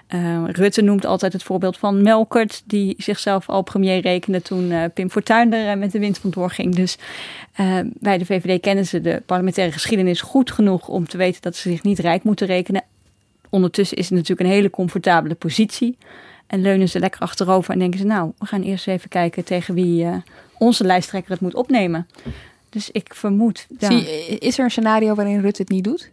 [0.08, 4.84] Uh, Rutte noemt altijd het voorbeeld van Melkert, die zichzelf al premier rekende toen uh,
[4.94, 6.74] Pim Fortuyn er uh, met de wind vandoor ging.
[6.74, 6.98] Dus
[7.92, 11.70] bij de VVD kennen ze de parlementaire geschiedenis goed genoeg om te weten dat ze
[11.70, 12.84] zich niet rijk moeten rekenen.
[13.50, 15.98] Ondertussen is het natuurlijk een hele comfortabele positie.
[16.46, 19.74] En leunen ze lekker achterover en denken ze, nou, we gaan eerst even kijken tegen
[19.74, 20.06] wie
[20.58, 22.06] onze lijsttrekker het moet opnemen.
[22.68, 23.66] Dus ik vermoed.
[23.78, 23.90] Ja.
[23.90, 24.04] Zie,
[24.38, 26.10] is er een scenario waarin Rutte het niet doet?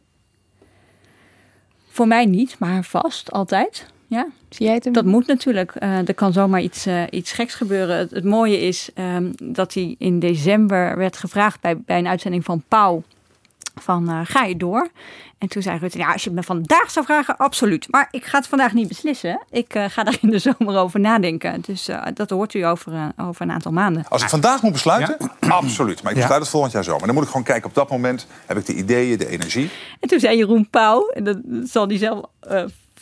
[1.90, 3.86] Voor mij niet, maar vast, altijd.
[4.08, 4.28] Ja.
[4.50, 4.94] Zie jij het hem?
[4.94, 5.74] Dat moet natuurlijk.
[5.80, 7.98] Uh, er kan zomaar iets, uh, iets geks gebeuren.
[7.98, 12.44] Het, het mooie is um, dat hij in december werd gevraagd bij, bij een uitzending
[12.44, 13.04] van Pauw
[13.76, 14.90] van uh, ga je door?
[15.38, 17.88] En toen zei Rutte, ja, als je me vandaag zou vragen, absoluut.
[17.90, 19.44] Maar ik ga het vandaag niet beslissen.
[19.50, 21.62] Ik uh, ga daar in de zomer over nadenken.
[21.62, 24.06] Dus uh, dat hoort u over, over een aantal maanden.
[24.10, 25.50] Als ik vandaag moet besluiten, ja?
[25.50, 26.04] absoluut.
[26.04, 27.06] Maar ik besluit het volgend jaar zomer.
[27.06, 29.70] Dan moet ik gewoon kijken, op dat moment heb ik de ideeën, de energie.
[30.00, 32.26] En toen zei Jeroen Pauw, en dat zal hij zelf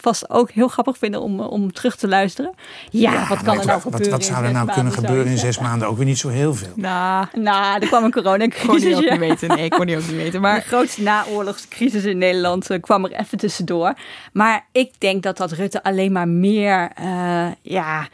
[0.02, 2.54] vast ook heel grappig vinden om, om terug te luisteren.
[2.90, 4.10] Ja, wat kan er nou gebeuren?
[4.10, 5.88] Wat, wat zou er nou kunnen gebeuren in zes maanden?
[5.88, 6.74] Ook weer niet zo heel veel.
[6.82, 8.68] Nou, nou er kwam een coronacrisis.
[8.68, 9.48] Kon je ook niet weten.
[9.48, 10.42] Nee, kon je ook niet weten.
[10.42, 13.94] Maar de grootste naoorlogscrisis in Nederland uh, kwam er even tussendoor.
[14.34, 18.08] Maar ik denk dat dat Rutte alleen maar meer, uh, ja,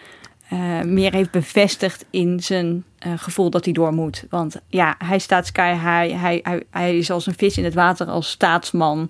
[0.54, 2.84] uh, meer heeft bevestigd in zijn
[3.16, 4.24] gevoel dat hij door moet.
[4.30, 6.22] Want ja, hij staat sky high.
[6.22, 9.10] Hij, hij, hij is als een vis in het water als staatsman.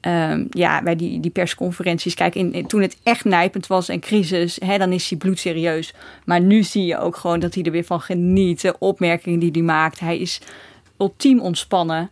[0.00, 2.14] Um, ja, bij die, die persconferenties.
[2.14, 5.94] Kijk, in, toen het echt nijpend was en crisis, hè, dan is hij bloedserieus.
[6.24, 8.60] Maar nu zie je ook gewoon dat hij er weer van geniet.
[8.60, 10.00] De opmerkingen die hij maakt.
[10.00, 10.40] Hij is
[10.98, 12.10] ultiem ontspannen.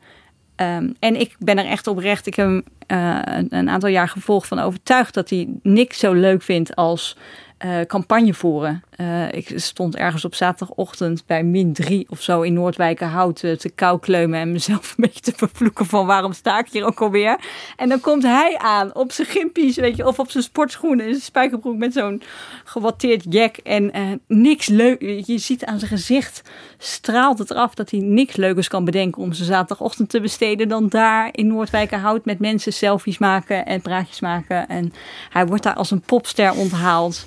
[0.56, 2.26] Um, en ik ben er echt oprecht.
[2.26, 6.12] Ik heb hem uh, een, een, aantal jaar gevolgd van overtuigd dat hij niks zo
[6.12, 7.16] leuk vindt als
[7.64, 8.82] uh, campagne voeren.
[8.96, 13.70] Uh, ik stond ergens op zaterdagochtend bij min 3 of zo in Noordwijkerhout uh, te
[13.70, 17.38] koukleumen en mezelf een beetje te vervloeken van waarom sta ik hier ook alweer.
[17.76, 21.10] En dan komt hij aan op zijn gimpies, weet je, of op zijn sportschoenen in
[21.10, 22.22] zijn spijkerbroek met zo'n
[22.64, 25.00] gewatteerd jack en niks leuk.
[25.00, 26.42] Je ziet aan zijn gezicht
[26.78, 30.88] straalt het eraf dat hij niks leukers kan bedenken om zijn zaterdagochtend te besteden dan
[30.88, 34.68] daar in Noordwijkerhout met mensen selfies maken en praatjes maken.
[34.68, 34.92] En
[35.30, 37.26] hij wordt daar als een popster onthaald.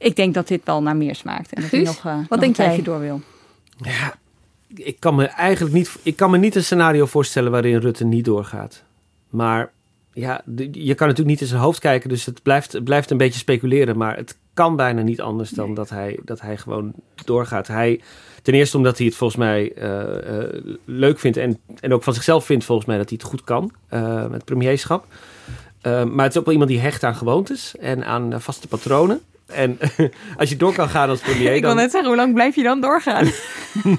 [0.00, 1.52] Ik denk dat dit wel naar meer smaakt.
[1.52, 2.82] En dat hij nog, uh, wat nog denk een jij?
[2.82, 3.20] door wil.
[3.76, 4.14] Ja,
[4.74, 8.24] ik kan me eigenlijk niet, ik kan me niet een scenario voorstellen waarin Rutte niet
[8.24, 8.82] doorgaat.
[9.30, 9.72] Maar
[10.12, 10.42] ja,
[10.72, 13.38] je kan natuurlijk niet in zijn hoofd kijken, dus het blijft, het blijft een beetje
[13.38, 13.96] speculeren.
[13.96, 16.92] Maar het kan bijna niet anders dan dat, hij, dat hij gewoon
[17.24, 17.66] doorgaat.
[17.66, 18.00] Hij,
[18.42, 22.14] ten eerste omdat hij het volgens mij uh, uh, leuk vindt en, en ook van
[22.14, 25.06] zichzelf vindt volgens mij dat hij het goed kan uh, met premierschap.
[25.82, 29.20] maar het is ook wel iemand die hecht aan gewoontes en aan vaste patronen.
[29.50, 29.78] En
[30.38, 31.54] als je door kan gaan als premier...
[31.54, 33.26] Ik wil net zeggen, hoe lang blijf je dan doorgaan?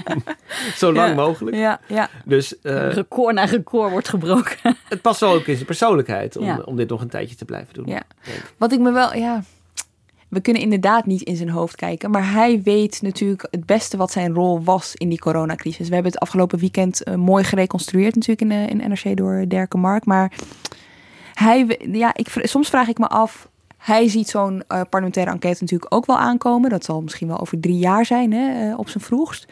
[0.76, 1.56] Zo lang mogelijk.
[1.56, 2.10] Ja, ja.
[2.26, 4.58] Dus, uh, record na record wordt gebroken.
[4.89, 7.74] het past wel ook in zijn persoonlijkheid om, om dit nog een tijdje te blijven
[7.74, 7.88] doen.
[7.88, 8.02] Ja.
[8.58, 9.16] Wat ik me wel...
[9.16, 9.43] Ja,
[10.32, 12.12] we kunnen inderdaad niet in zijn hoofd kijken.
[12.12, 15.88] Maar hij weet natuurlijk het beste wat zijn rol was in die coronacrisis.
[15.88, 19.78] We hebben het afgelopen weekend uh, mooi gereconstrueerd natuurlijk in, uh, in NRC door Derke
[19.78, 20.06] Mark.
[20.06, 20.32] Maar
[21.34, 23.49] hij, ja, ik, soms vraag ik me af
[23.82, 26.70] hij ziet zo'n uh, parlementaire enquête natuurlijk ook wel aankomen.
[26.70, 29.46] Dat zal misschien wel over drie jaar zijn, hè, uh, op zijn vroegst.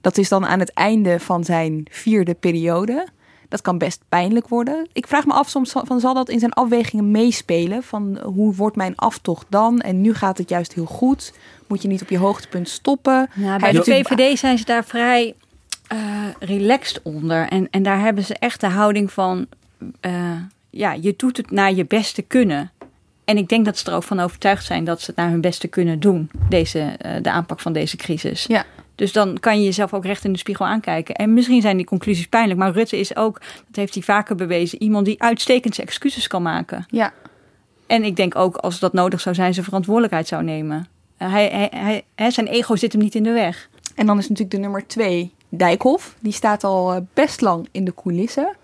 [0.00, 3.06] Dat is dan aan het einde van zijn vierde periode.
[3.48, 4.88] Dat kan best pijnlijk worden.
[4.92, 7.82] Ik vraag me af soms van zal dat in zijn afwegingen meespelen?
[7.82, 9.80] Van hoe wordt mijn aftocht dan?
[9.80, 11.32] En nu gaat het juist heel goed.
[11.66, 13.28] Moet je niet op je hoogtepunt stoppen?
[13.34, 15.34] Nou, bij de VVD zijn ze daar vrij
[15.92, 15.98] uh,
[16.38, 17.48] relaxed onder.
[17.48, 19.46] En, en daar hebben ze echt de houding van...
[20.70, 22.70] ja, je doet het naar je beste kunnen.
[23.26, 25.40] En ik denk dat ze er ook van overtuigd zijn dat ze het naar hun
[25.40, 28.44] beste kunnen doen, deze, uh, de aanpak van deze crisis.
[28.48, 28.64] Ja.
[28.94, 31.14] Dus dan kan je jezelf ook recht in de spiegel aankijken.
[31.14, 34.82] En misschien zijn die conclusies pijnlijk, maar Rutte is ook, dat heeft hij vaker bewezen,
[34.82, 36.86] iemand die uitstekend zijn excuses kan maken.
[36.88, 37.12] Ja.
[37.86, 40.86] En ik denk ook, als dat nodig zou zijn, zijn verantwoordelijkheid zou nemen.
[41.18, 43.68] Uh, hij, hij, hij, zijn ego zit hem niet in de weg.
[43.94, 46.16] En dan is natuurlijk de nummer twee, Dijkhoff.
[46.20, 48.56] Die staat al eh, best lang in de coulissen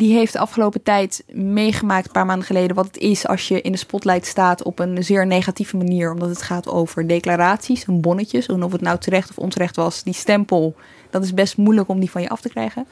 [0.00, 3.60] die heeft de afgelopen tijd meegemaakt, een paar maanden geleden, wat het is als je
[3.60, 6.12] in de spotlight staat op een zeer negatieve manier.
[6.12, 8.46] Omdat het gaat over declaraties en bonnetjes.
[8.46, 10.74] En of het nou terecht of onterecht was, die stempel,
[11.10, 12.86] dat is best moeilijk om die van je af te krijgen.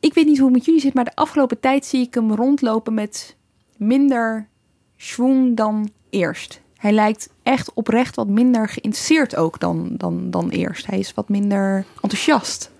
[0.00, 2.34] Ik weet niet hoe het met jullie zit, maar de afgelopen tijd zie ik hem
[2.34, 3.36] rondlopen met
[3.76, 4.48] minder
[4.96, 6.60] schwung dan eerst.
[6.76, 10.86] Hij lijkt echt oprecht wat minder geïnteresseerd ook dan, dan, dan eerst.
[10.86, 12.70] Hij is wat minder enthousiast.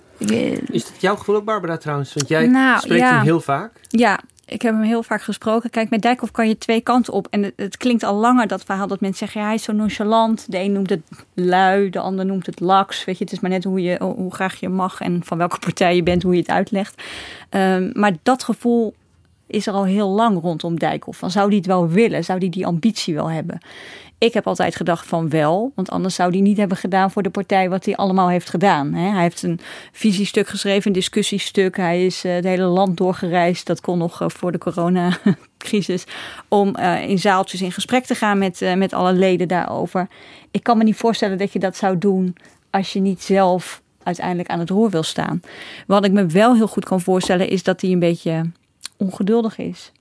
[0.71, 2.15] Is dat jouw gevoel ook, Barbara, trouwens?
[2.15, 3.15] Want jij Nou, spreekt ja.
[3.15, 3.73] hem heel vaak.
[3.89, 5.71] Ja, ik heb hem heel vaak gesproken.
[5.71, 7.27] Kijk, met Dijkhoff kan je twee kanten op.
[7.31, 9.41] En het, het klinkt al langer, dat verhaal, dat mensen zeggen...
[9.41, 10.51] Ja, hij is zo nonchalant.
[10.51, 11.03] De een noemt het
[11.35, 13.05] lui, de ander noemt het laks.
[13.05, 15.01] Weet je, het is maar net hoe, je, hoe graag je mag...
[15.01, 17.03] en van welke partij je bent, hoe je het uitlegt.
[17.49, 18.95] Ehm, maar dat gevoel
[19.49, 21.19] is er al heel lang rondom Dijkhoff.
[21.19, 22.25] Van, zou die het wel willen?
[22.25, 23.59] Zou die die ambitie wel hebben?
[24.19, 27.31] Ik heb altijd gedacht van wel, want anders zou hij niet hebben gedaan voor de
[27.31, 28.95] partij wat hij allemaal heeft gedaan.
[28.95, 29.61] Hij heeft een
[29.93, 31.77] visiestuk geschreven, een discussiestuk.
[31.77, 33.67] Hij is eh, het hele land doorgereisd.
[33.67, 36.05] Dat kon nog eh, voor de coronacrisis.
[36.49, 40.09] Om eh, in zaaltjes in gesprek te gaan met, met alle leden daarover.
[40.51, 42.37] Ik kan me niet voorstellen dat je dat zou doen
[42.71, 45.41] als je niet zelf uiteindelijk aan het roer wil staan.
[45.87, 48.51] Wat ik me wel heel goed kan voorstellen is dat hij een beetje
[48.99, 49.93] ongeduldig is.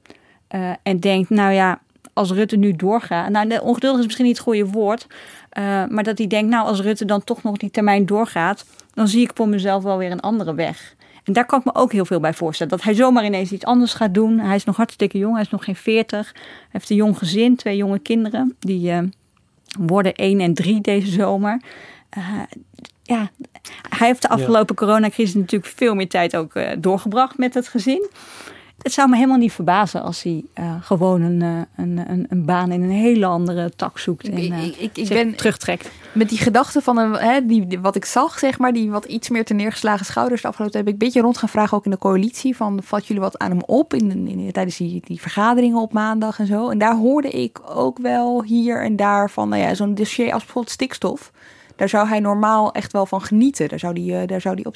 [0.48, 1.80] Eh, en denkt, nou ja,
[2.14, 3.30] als Rutte nu doorgaat.
[3.30, 5.08] Nou, de- ongeduldig is misschien niet het goede woord.
[5.50, 8.66] eh, maar dat hij denkt, nou, als Rutte dan toch nog die termijn doorgaat.
[8.94, 10.96] dan zie ik voor mezelf wel weer een andere weg.
[11.24, 12.72] En daar kan ik me ook heel veel bij voorstellen.
[12.72, 14.40] Dat hij zomaar ineens iets anders gaat doen.
[14.40, 16.32] Hij is nog hartstikke jong, hij is nog geen 40.
[16.34, 16.42] Hij
[16.72, 18.56] heeft een jong gezin, twee jonge kinderen.
[18.60, 19.00] Die eh,
[19.80, 21.62] worden 1 en 3 deze zomer.
[23.04, 23.30] Ja,
[23.90, 28.10] hij heeft de afgelopen coronacrisis natuurlijk veel meer tijd ook doorgebracht met het gezin.
[28.82, 32.46] Het zou me helemaal niet verbazen als hij eh, gewoon een, eh, een, een, een
[32.46, 35.92] baan in een hele andere tak zoekt en eh, ik, ik, ik zich ben terugtrekt.
[36.14, 39.06] met die gedachte van een, hè, die, die- wat ik zag, zeg maar, die wat
[39.06, 41.86] iets meer te neergeslagen schouders de afgelopen heb ik een beetje rond gaan vragen ook
[41.86, 45.02] in de coalitie van vat jullie wat aan hem op in, in, in- tijdens die,
[45.06, 46.70] die vergaderingen op maandag en zo.
[46.70, 50.44] En daar hoorde ik ook wel hier en daar van, nou ja, zo'n dossier als
[50.44, 51.32] bijvoorbeeld stikstof.
[51.78, 53.70] Daar zou hij normaal echt wel van genieten.
[53.70, 54.76] Daar zou die, eh, daar zou die op.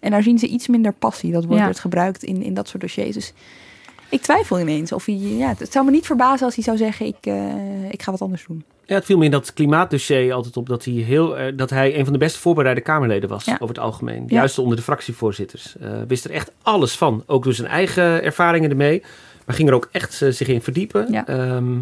[0.00, 1.32] En daar zien ze iets minder passie.
[1.32, 1.72] Dat wordt Ja.
[1.72, 3.14] gebruikt in, in dat soort dossiers.
[3.14, 3.32] Dus
[4.08, 5.14] ik twijfel ineens of hij.
[5.14, 8.20] Ja, het zou me niet verbazen als hij zou zeggen: ik, eh, ik ga wat
[8.22, 8.64] anders doen.
[8.84, 11.98] Ja, het viel me in dat klimaatdossier altijd op dat hij, heel, eh, dat hij
[11.98, 13.54] een van de best voorbereide Kamerleden was Ja.
[13.54, 14.22] over het algemeen.
[14.26, 14.36] Ja.
[14.36, 15.76] Juist onder de fractievoorzitters.
[15.80, 17.22] Eh, wist er echt alles van.
[17.26, 19.02] Ook door zijn eigen ervaringen ermee.
[19.46, 21.12] Maar ging er ook echt zich in verdiepen.
[21.12, 21.26] Ja.
[21.26, 21.78] Ehm,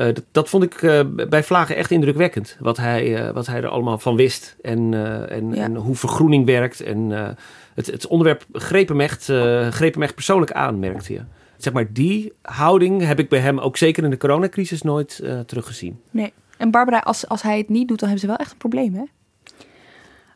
[0.00, 2.56] eh, dat, dat vond ik eh, bij Vlagen echt indrukwekkend.
[2.60, 4.56] Wat hij, eh, wat hij er allemaal van wist.
[4.62, 5.62] En, eh, en, Ja.
[5.62, 6.80] en hoe vergroening werkt.
[6.80, 7.28] En eh,
[7.74, 11.20] het, het onderwerp greep hem, echt, eh, greep hem echt persoonlijk aan, merkte je.
[11.56, 15.38] Zeg maar, die houding heb ik bij hem ook zeker in de coronacrisis nooit eh,
[15.40, 16.00] teruggezien.
[16.10, 16.32] Nee.
[16.56, 18.94] En Barbara, als, als hij het niet doet, dan hebben ze wel echt een probleem,
[18.94, 19.02] hè?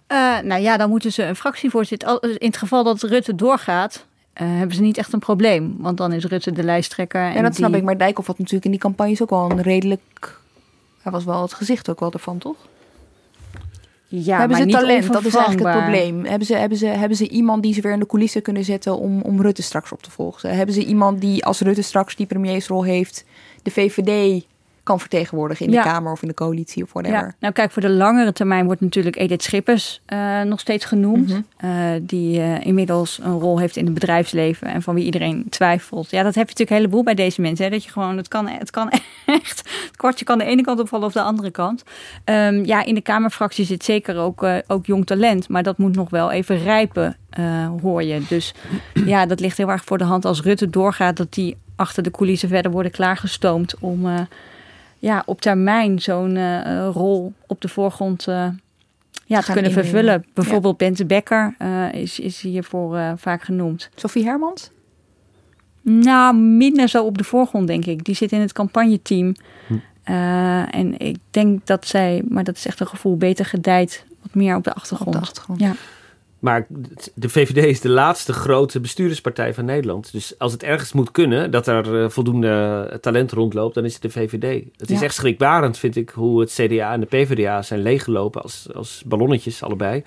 [0.07, 2.23] Eh, nou ja, dan moeten ze een fractievoorzitter.
[2.23, 5.77] In het geval dat Rutte doorgaat, eh, hebben ze niet echt een probleem.
[5.79, 7.23] Want dan is Rutte de lijsttrekker.
[7.23, 7.83] En, En dat snap ik.
[7.83, 10.41] Maar Dijkhoff had natuurlijk in die campagnes ook wel een redelijk...
[11.03, 12.57] Hij was wel het gezicht ook wel ervan, toch?
[14.07, 15.13] Ja, hebben maar ze niet talent?
[15.13, 16.25] Dat is eigenlijk het probleem.
[16.25, 18.99] Hebben ze, hebben, ze, hebben ze iemand die ze weer in de coulissen kunnen zetten
[18.99, 20.57] om, om Rutte straks op te volgen?
[20.57, 23.25] Hebben ze iemand die als Rutte straks die premiersrol heeft,
[23.63, 24.45] de VVD
[24.85, 25.83] kan vertegenwoordigen in Ja.
[25.83, 27.19] de Kamer of in de coalitie of whatever?
[27.19, 31.29] Ja, nou kijk, voor de langere termijn wordt natuurlijk Edith Schippers eh, nog steeds genoemd.
[31.29, 31.41] Mhm.
[31.57, 31.71] Eh,
[32.01, 36.11] die eh, inmiddels een rol heeft in het bedrijfsleven en van wie iedereen twijfelt.
[36.11, 37.65] Ja, dat heb je natuurlijk een heleboel bij deze mensen.
[37.65, 37.71] Hè?
[37.71, 38.91] Dat je gewoon, het kan, het kan
[39.27, 41.83] echt, het kwartje kan de ene kant opvallen of de andere kant.
[42.25, 46.11] Ehm, ja, in de Kamerfractie zit zeker ook, ook jong talent, maar dat moet nog
[46.11, 47.17] wel even rijpen,
[47.83, 48.23] hoor je.
[48.29, 48.55] Dus
[49.05, 52.11] ja, dat ligt heel erg voor de hand als Rutte doorgaat, dat die achter de
[52.11, 54.07] coulissen verder worden klaargestoomd om...
[54.99, 58.49] ja, op termijn zo'n eh, rol op de voorgrond eh,
[59.27, 59.91] ja, te kunnen innemen.
[59.91, 60.25] vervullen.
[60.35, 63.91] Bijvoorbeeld Bente Becker eh, is, is hiervoor eh, vaak genoemd.
[63.95, 64.71] Sophie Hermans?
[65.83, 68.05] Nou, minder zo op de voorgrond, denk ik.
[68.05, 69.35] Die zit in het campagneteam.
[69.67, 69.75] Hm.
[70.03, 74.05] Eh, en ik denk dat zij, maar dat is echt een gevoel, beter gedijt.
[74.23, 75.15] Wat meer op de achtergrond.
[75.15, 75.61] Op de achtergrond.
[75.61, 75.73] Ja.
[76.45, 76.67] Maar
[77.15, 80.13] de VVD is de laatste grote bestuurderspartij van Nederland.
[80.13, 84.03] Dus als het ergens moet kunnen dat er eh, voldoende talent rondloopt, dan is het
[84.03, 84.65] de VVD.
[84.77, 88.67] Het is echt schrikbarend, vind ik, hoe het CDA en de PvdA zijn leeggelopen als,
[88.75, 90.05] als ballonnetjes allebei.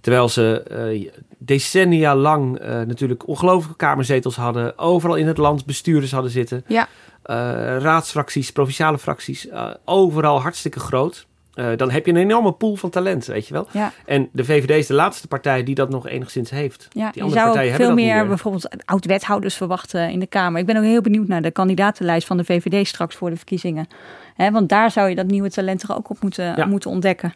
[0.00, 4.78] Terwijl ze eh, decennia lang eh, natuurlijk ongelooflijke kamerzetels hadden.
[4.78, 6.64] Overal in het land bestuurders hadden zitten.
[6.66, 6.88] Ja.
[7.22, 7.36] Eh,
[7.78, 9.48] raadsfracties, provinciale fracties.
[9.48, 11.26] eh, overal hartstikke groot.
[11.58, 13.66] Eh, dan heb je een enorme pool van talent, weet je wel.
[13.72, 13.92] Ja.
[14.06, 16.88] En de VVD is de laatste partij die dat nog enigszins heeft.
[16.90, 20.18] Ja, die je andere zou ook partijen veel hebben dat meer bijvoorbeeld oud-wethouders verwachten in
[20.20, 20.60] de Kamer.
[20.60, 23.86] Ik ben ook heel benieuwd naar de kandidatenlijst van de VVD straks voor de verkiezingen.
[24.34, 26.66] Hè, want daar zou je dat nieuwe talent er ook op moeten, Ja.
[26.66, 27.34] moeten ontdekken.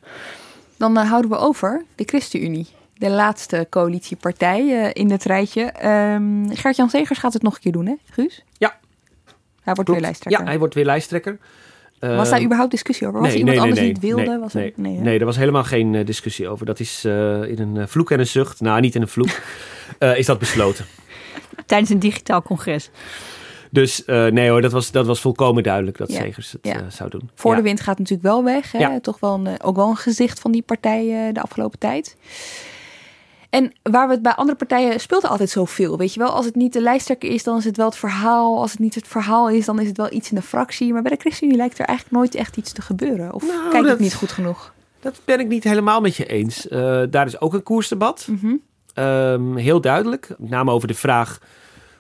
[0.77, 2.67] Dan eh, houden we over de ChristenUnie.
[2.95, 5.63] De laatste coalitiepartij eh, in het rijtje.
[5.63, 8.45] Ehm Gert-Jan Segers gaat het nog een keer doen, hè, Guus?
[8.59, 8.69] Ja.
[8.69, 9.91] Hij wordt Klopt.
[9.91, 10.43] weer lijsttrekker.
[10.43, 11.39] Ja, hij wordt weer lijsttrekker.
[12.09, 13.21] Was daar Eh, überhaupt discussie over?
[13.21, 14.31] Was er iemand nee, anders nee, die het wilde?
[14.31, 15.03] Nee, was er, nee, nee, hè?
[15.03, 16.67] nee, daar was helemaal geen eh, discussie over.
[16.67, 18.61] Dat is eh, in een eh, vloek en een zucht.
[18.61, 19.29] Nou, niet in een vloek.
[19.99, 20.85] eh, is dat besloten.
[21.67, 22.91] Tijdens een digitaal congres.
[23.71, 26.21] Dus uh, nee hoor, dat was, dat was volkomen duidelijk dat Ja.
[26.21, 26.75] Segers het Ja.
[26.75, 27.31] eh, zou doen.
[27.35, 27.57] Voor Ja.
[27.57, 28.73] de wind gaat natuurlijk wel weg.
[28.73, 28.79] Hè?
[28.79, 29.01] Ja.
[29.01, 32.17] Toch wel een, eh, ook wel een gezicht van die partij eh, de afgelopen tijd.
[33.53, 35.99] En waar we het bij andere partijen speelt er altijd zoveel.
[35.99, 38.61] Weet je wel, als het niet de lijsttrekker is, dan is het wel het verhaal.
[38.61, 40.93] Als het niet het verhaal is, dan is het wel iets in de fractie.
[40.93, 43.33] Maar bij de ChristenUnie lijkt er eigenlijk nooit echt iets te gebeuren.
[43.33, 44.73] Of kijk ik Nou, dat- niet goed genoeg?
[45.01, 46.69] Dat ben ik niet helemaal met je eens.
[46.69, 48.27] Eh, daar is ook een koersdebat.
[48.31, 48.55] Mhm.
[48.95, 50.29] Ehm, heel duidelijk.
[50.39, 51.39] Met name over de vraag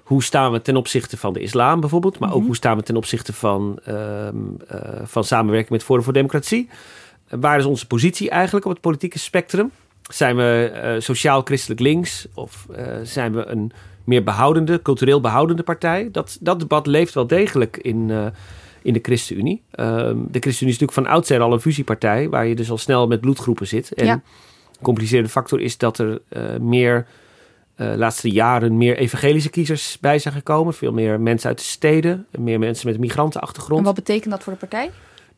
[0.03, 2.19] hoe staan we ten opzichte van de islam bijvoorbeeld.
[2.19, 2.47] Maar ook Mhm.
[2.47, 4.37] hoe staan we ten opzichte van, ehm,
[4.69, 6.69] eh, van samenwerking met Forum voor Democratie.
[7.29, 9.71] Eh, waar is onze positie eigenlijk op het politieke spectrum?
[10.15, 12.27] Zijn we eh, sociaal-christelijk links?
[12.35, 13.73] Of eh, zijn we een
[14.05, 16.09] meer behoudende, cultureel behoudende partij?
[16.13, 18.27] Dat, dat debat leeft wel degelijk in, eh,
[18.83, 19.63] in de ChristenUnie.
[19.71, 22.29] Ehm, de ChristenUnie is natuurlijk van oudsher al een fusiepartij...
[22.29, 23.93] waar je dus al snel met bloedgroepen zit.
[23.93, 24.13] En Ja.
[24.13, 24.23] een
[24.83, 26.21] complicerende factor is dat er
[26.61, 27.07] meer...
[27.77, 30.75] de laatste jaren meer evangelische kiezers bij zijn gekomen.
[30.75, 32.27] Veel meer mensen uit de steden.
[32.39, 34.91] Meer mensen met een migrantenachtergrond En wat betekent dat voor de partij?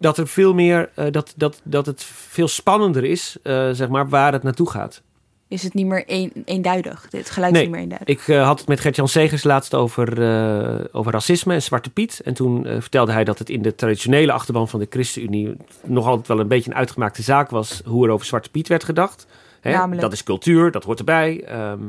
[0.05, 4.09] Dat er veel meer, eh, dat, dat, dat het veel spannender is, eh, zeg maar,
[4.09, 5.03] waar het naartoe gaat.
[5.49, 7.07] Is het niet meer een, eenduidig?
[7.11, 8.09] Het geluid is niet meer eenduidig.
[8.09, 10.09] ik eh, had het met Gert-Jan Segers laatst over,
[10.93, 12.21] over racisme en Zwarte Piet.
[12.25, 16.29] En toen vertelde hij dat het in de traditionele achterban van de ChristenUnie nog altijd
[16.29, 19.27] wel een beetje een uitgemaakte zaak was hoe er over Zwarte Piet werd gedacht.
[19.61, 19.73] Hè?
[19.73, 20.01] Namelijk?
[20.01, 21.45] Dat is cultuur, dat hoort erbij.
[21.45, 21.81] Ehm,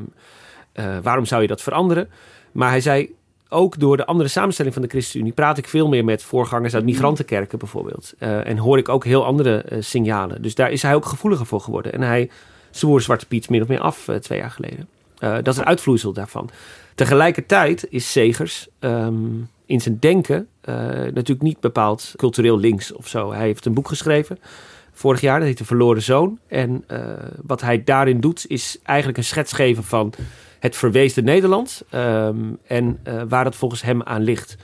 [0.71, 2.09] eh, waarom zou je dat veranderen?
[2.51, 3.15] Maar hij zei,
[3.49, 6.83] ook door de andere samenstelling van de ChristenUnie praat ik veel meer met voorgangers uit
[6.83, 8.13] migrantenkerken bijvoorbeeld.
[8.17, 10.41] Eh, en hoor ik ook heel andere eh, signalen.
[10.41, 11.93] Dus daar is hij ook gevoeliger voor geworden.
[11.93, 12.29] En hij
[12.71, 14.87] zwoer Zwarte Piet min of meer af eh, twee jaar geleden.
[15.19, 16.49] Dat is een uitvloeisel daarvan.
[16.95, 19.15] Tegelijkertijd is Segers ehm,
[19.65, 20.47] in zijn denken
[21.13, 23.31] natuurlijk niet bepaald cultureel links of zo.
[23.31, 24.39] Hij heeft een boek geschreven
[24.93, 26.39] vorig jaar, dat heet De Verloren Zoon.
[26.47, 26.85] En
[27.41, 30.13] wat hij daarin doet, is eigenlijk een schets geven van
[30.65, 32.37] het verweesde Nederland ehm,
[32.67, 34.57] en eh, waar het volgens hem aan ligt.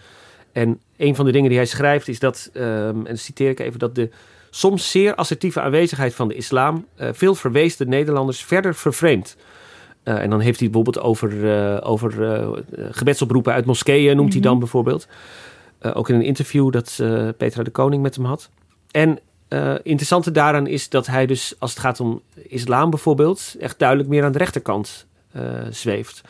[0.51, 3.79] En een van de dingen die hij schrijft is dat, ehm, en citeer ik even,
[3.79, 4.09] dat de
[4.49, 9.37] soms zeer assertieve aanwezigheid van de islam eh, veel verweesde Nederlanders verder vervreemdt.
[10.03, 12.13] Eh, en dan heeft hij bijvoorbeeld over, over
[12.91, 15.07] gebedsoproepen uit moskeeën, noemt hij dan bijvoorbeeld.
[15.79, 16.95] Eh, ook in een interview dat
[17.37, 18.49] Petra de Koning met hem had.
[18.91, 19.19] En
[19.83, 24.23] interessante daaraan is dat hij dus, als het gaat om islam bijvoorbeeld, echt duidelijk meer
[24.23, 25.07] aan de rechterkant
[25.69, 26.21] zweeft.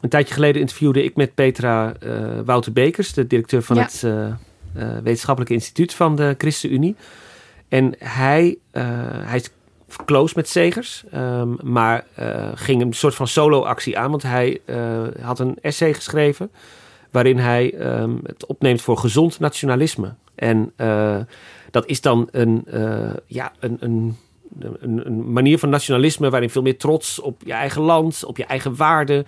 [0.00, 3.82] Een tijdje geleden interviewde ik met Petra eh, Wouter Bekers, de directeur van Ja.
[3.82, 4.34] het eh, eh,
[5.02, 6.96] Wetenschappelijke Instituut van de ChristenUnie.
[7.68, 9.50] En hij, eh, hij is
[10.04, 15.02] close met Segers, ehm, maar eh, ging een soort van solo-actie aan, want hij eh,
[15.20, 16.50] had een essay geschreven
[17.10, 20.14] waarin hij ehm, het opneemt voor gezond nationalisme.
[20.34, 21.18] En eh,
[21.70, 24.16] dat is dan een, eh, ja, een, een,
[24.60, 28.44] een, een manier van nationalisme waarin veel meer trots op je eigen land, op je
[28.44, 29.26] eigen waarden.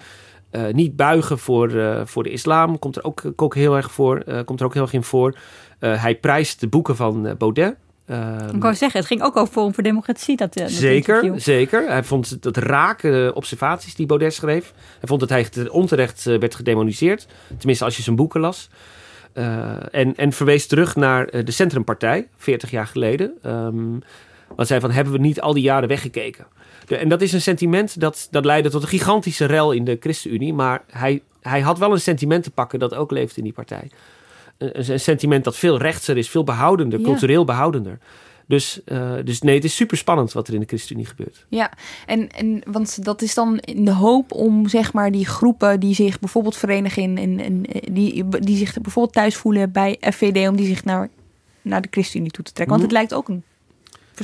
[0.50, 4.18] eh, niet buigen voor, eh, voor de islam komt er ook, ook heel erg voor.
[4.18, 5.34] eh, komt er ook heel erg in voor.
[5.78, 7.74] Hij prijst de boeken van Baudet.
[8.06, 10.36] Ehm, Ik wou zeggen, het ging ook over Forum voor Democratie.
[10.36, 11.38] Dat, dat Zeker, interview.
[11.42, 11.88] zeker.
[11.88, 14.72] Hij vond het- dat rake observaties die Baudet schreef.
[14.98, 17.26] Hij vond dat hij te- onterecht werd gedemoniseerd.
[17.58, 18.70] Tenminste, als je zijn boeken las.
[19.90, 23.32] En, en verwees terug naar de Centrumpartij, 40 jaar geleden.
[23.42, 23.98] Ehm
[24.56, 26.46] wat zei van, hebben we niet al die jaren weggekeken?
[26.86, 29.96] De- en dat is een sentiment dat, dat leidde tot een gigantische rel in de
[30.00, 30.52] ChristenUnie.
[30.54, 33.90] Maar hij, hij had wel een sentiment te pakken dat ook leeft in die partij.
[34.58, 37.04] Een, een sentiment dat veel rechtser is, veel behoudender, Ja.
[37.04, 37.98] cultureel behoudender.
[38.46, 41.46] Dus, eh, dus nee, het is super spannend wat er in de ChristenUnie gebeurt.
[41.48, 41.70] Ja,
[42.06, 45.94] en, en want dat is dan in de hoop om zeg maar die groepen die
[45.94, 50.56] zich bijvoorbeeld verenigen in, in, in die, die zich bijvoorbeeld thuis voelen bij FVD, om
[50.56, 51.08] die zich naar,
[51.62, 52.76] naar de ChristenUnie toe te trekken.
[52.76, 53.42] Want het lijkt ook een.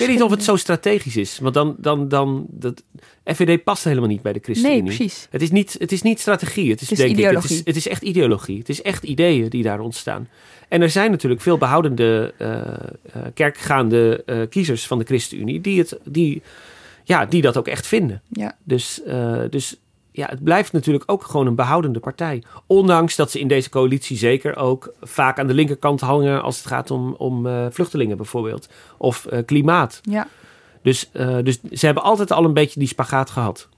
[0.00, 1.38] Ik weet niet of het zo strategisch is.
[1.38, 2.82] Want dan, dan, dan dat,
[3.24, 4.82] FVD past helemaal niet bij de ChristenUnie.
[4.82, 5.26] Nee, precies.
[5.30, 6.70] Het is niet, het is niet strategie.
[6.70, 7.56] Het is, Het is denk ik, het ideologie.
[7.56, 8.58] is, het is echt ideologie.
[8.58, 10.28] Het is echt ideeën die daar ontstaan.
[10.68, 12.72] En er zijn natuurlijk veel behoudende eh, eh,
[13.34, 16.42] kerkgaande eh, kiezers van de ChristenUnie die, het, die,
[17.04, 18.22] ja, die dat ook echt vinden.
[18.28, 18.56] Ja.
[18.64, 19.00] Dus,
[19.50, 19.76] dus
[20.16, 22.42] ja, het blijft natuurlijk ook gewoon een behoudende partij.
[22.66, 26.66] Ondanks dat ze in deze coalitie zeker ook vaak aan de linkerkant hangen als het
[26.66, 28.68] gaat om, om eh, vluchtelingen bijvoorbeeld.
[28.96, 30.00] Of eh, klimaat.
[30.02, 30.26] Ja.
[30.82, 33.68] Dus, eh, dus ze hebben altijd al een beetje die spagaat gehad.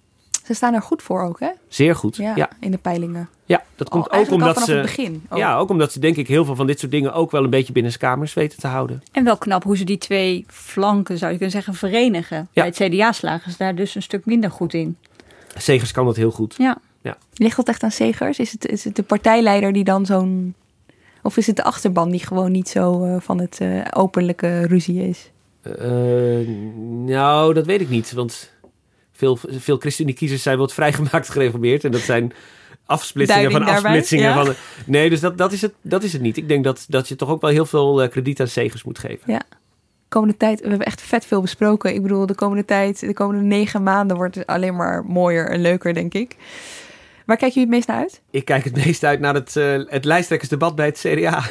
[0.45, 1.49] Ze staan er goed voor ook, hè?
[1.69, 2.17] Zeer goed.
[2.17, 3.29] Ja, Ja, in de peilingen.
[3.45, 4.73] ja dat komt ook omdat vanaf ze.
[4.73, 5.39] het begin ook.
[5.39, 7.51] Ja, ook omdat ze denk ik heel veel van dit soort dingen ook wel een
[7.51, 9.03] beetje binnen kamers weten te houden.
[9.13, 12.49] En wel knap hoe ze die twee flanken, zou je kunnen zeggen, verenigen.
[12.53, 14.97] Bij het CDA slagen ze daar dus een stuk minder goed in.
[15.57, 16.55] Segers kan dat heel goed.
[16.59, 16.79] Ja.
[17.03, 17.19] Ja.
[17.35, 18.39] Ligt dat echt aan Segers?
[18.39, 20.55] Is het, is het de partijleider die dan zo'n.
[21.23, 25.09] Of is het de achterban die gewoon niet zo eh, van het eh, openlijke ruzie
[25.09, 25.31] is?
[25.63, 26.49] Eh,
[27.07, 28.13] nou, dat weet ik niet.
[28.13, 28.53] Want
[29.13, 31.85] Veel, veel ChristenUnie-kiezers zijn wat vrijgemaakt gereformeerd.
[31.85, 32.33] En dat zijn
[32.87, 34.25] afsplitsingen van daarbij, afsplitsingen.
[34.25, 34.45] ja.
[34.45, 34.55] Van,
[34.87, 36.37] nee, dus dat, dat, is het, dat is het niet.
[36.37, 39.33] Ik denk dat, dat je toch ook wel heel veel krediet aan Segers moet geven.
[39.33, 39.43] Ja.
[40.09, 41.95] Komende tijd, we hebben echt vet veel besproken.
[41.95, 45.61] Ik bedoel, de komende tijd, de komende negen maanden wordt het alleen maar mooier en
[45.61, 46.37] leuker, denk ik.
[47.27, 48.21] Waar kijken jullie het meest naar uit?
[48.31, 51.43] Ik kijk het meest uit naar het, eh, het lijsttrekkersdebat bij het CDA.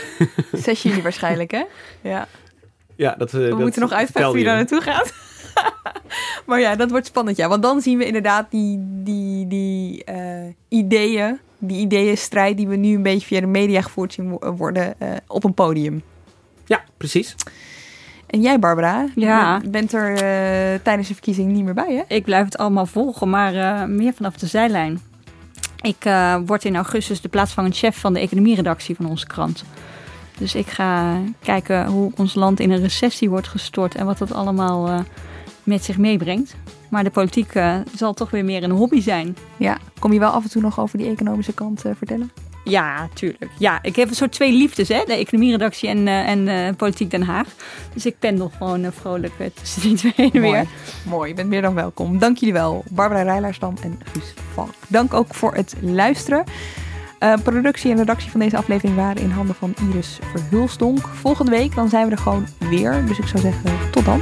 [0.52, 1.64] 6 juli waarschijnlijk, hè?
[2.02, 2.28] Ja.
[2.96, 5.14] ja, dat, eh, We dat moeten nog uitvechten wie daar naartoe gaat.
[6.46, 7.48] maar ja, dat wordt spannend, ja.
[7.48, 12.96] Want dan zien we inderdaad die, die, die eh, ideeën, die ideeënstrijd die we nu
[12.96, 14.96] een beetje via de media gevoerd zien wo- worden
[15.28, 16.02] op een podium.
[16.66, 17.36] Ja, precies.
[18.28, 19.62] En jij, Barbara, Ja.
[19.70, 22.16] bent er eh, tijdens de verkiezing niet meer bij, hè?
[22.16, 25.00] Ik blijf het allemaal volgen, maar eh, meer vanaf de zijlijn.
[25.82, 29.64] Ik eh, word in augustus de plaatsvangend chef van de economieredactie van onze krant.
[30.38, 34.34] Dus ik ga kijken hoe ons land in een recessie wordt gestort en wat dat
[34.34, 35.04] allemaal
[35.64, 36.56] met zich meebrengt.
[36.90, 37.54] Maar de politiek
[37.96, 39.38] zal toch weer meer een hobby zijn.
[39.58, 42.32] Ja, kom je wel af en toe nog over die economische kant vertellen?
[42.70, 43.52] Ja, tuurlijk.
[43.58, 45.04] Ja, ik heb een soort twee liefdes, hè?
[45.06, 47.48] de economieredactie en, eh, en eh, politiek Den Haag.
[47.94, 50.52] Dus ik pendel gewoon eh, vrolijk tussen die twee heen Mooi.
[50.52, 50.66] weer.
[51.06, 52.20] Mooi, je bent meer dan welkom.
[52.20, 54.74] Dank jullie wel, Barbara Rijlaarsdam en Guus Valk.
[54.88, 56.44] Dank ook voor het luisteren.
[57.44, 61.08] Productie en redactie van deze aflevering waren in handen van Iris Verhulsdonk.
[61.08, 63.06] Volgende week dan zijn we er gewoon weer.
[63.06, 64.22] Dus ik zou zeggen, tot dan.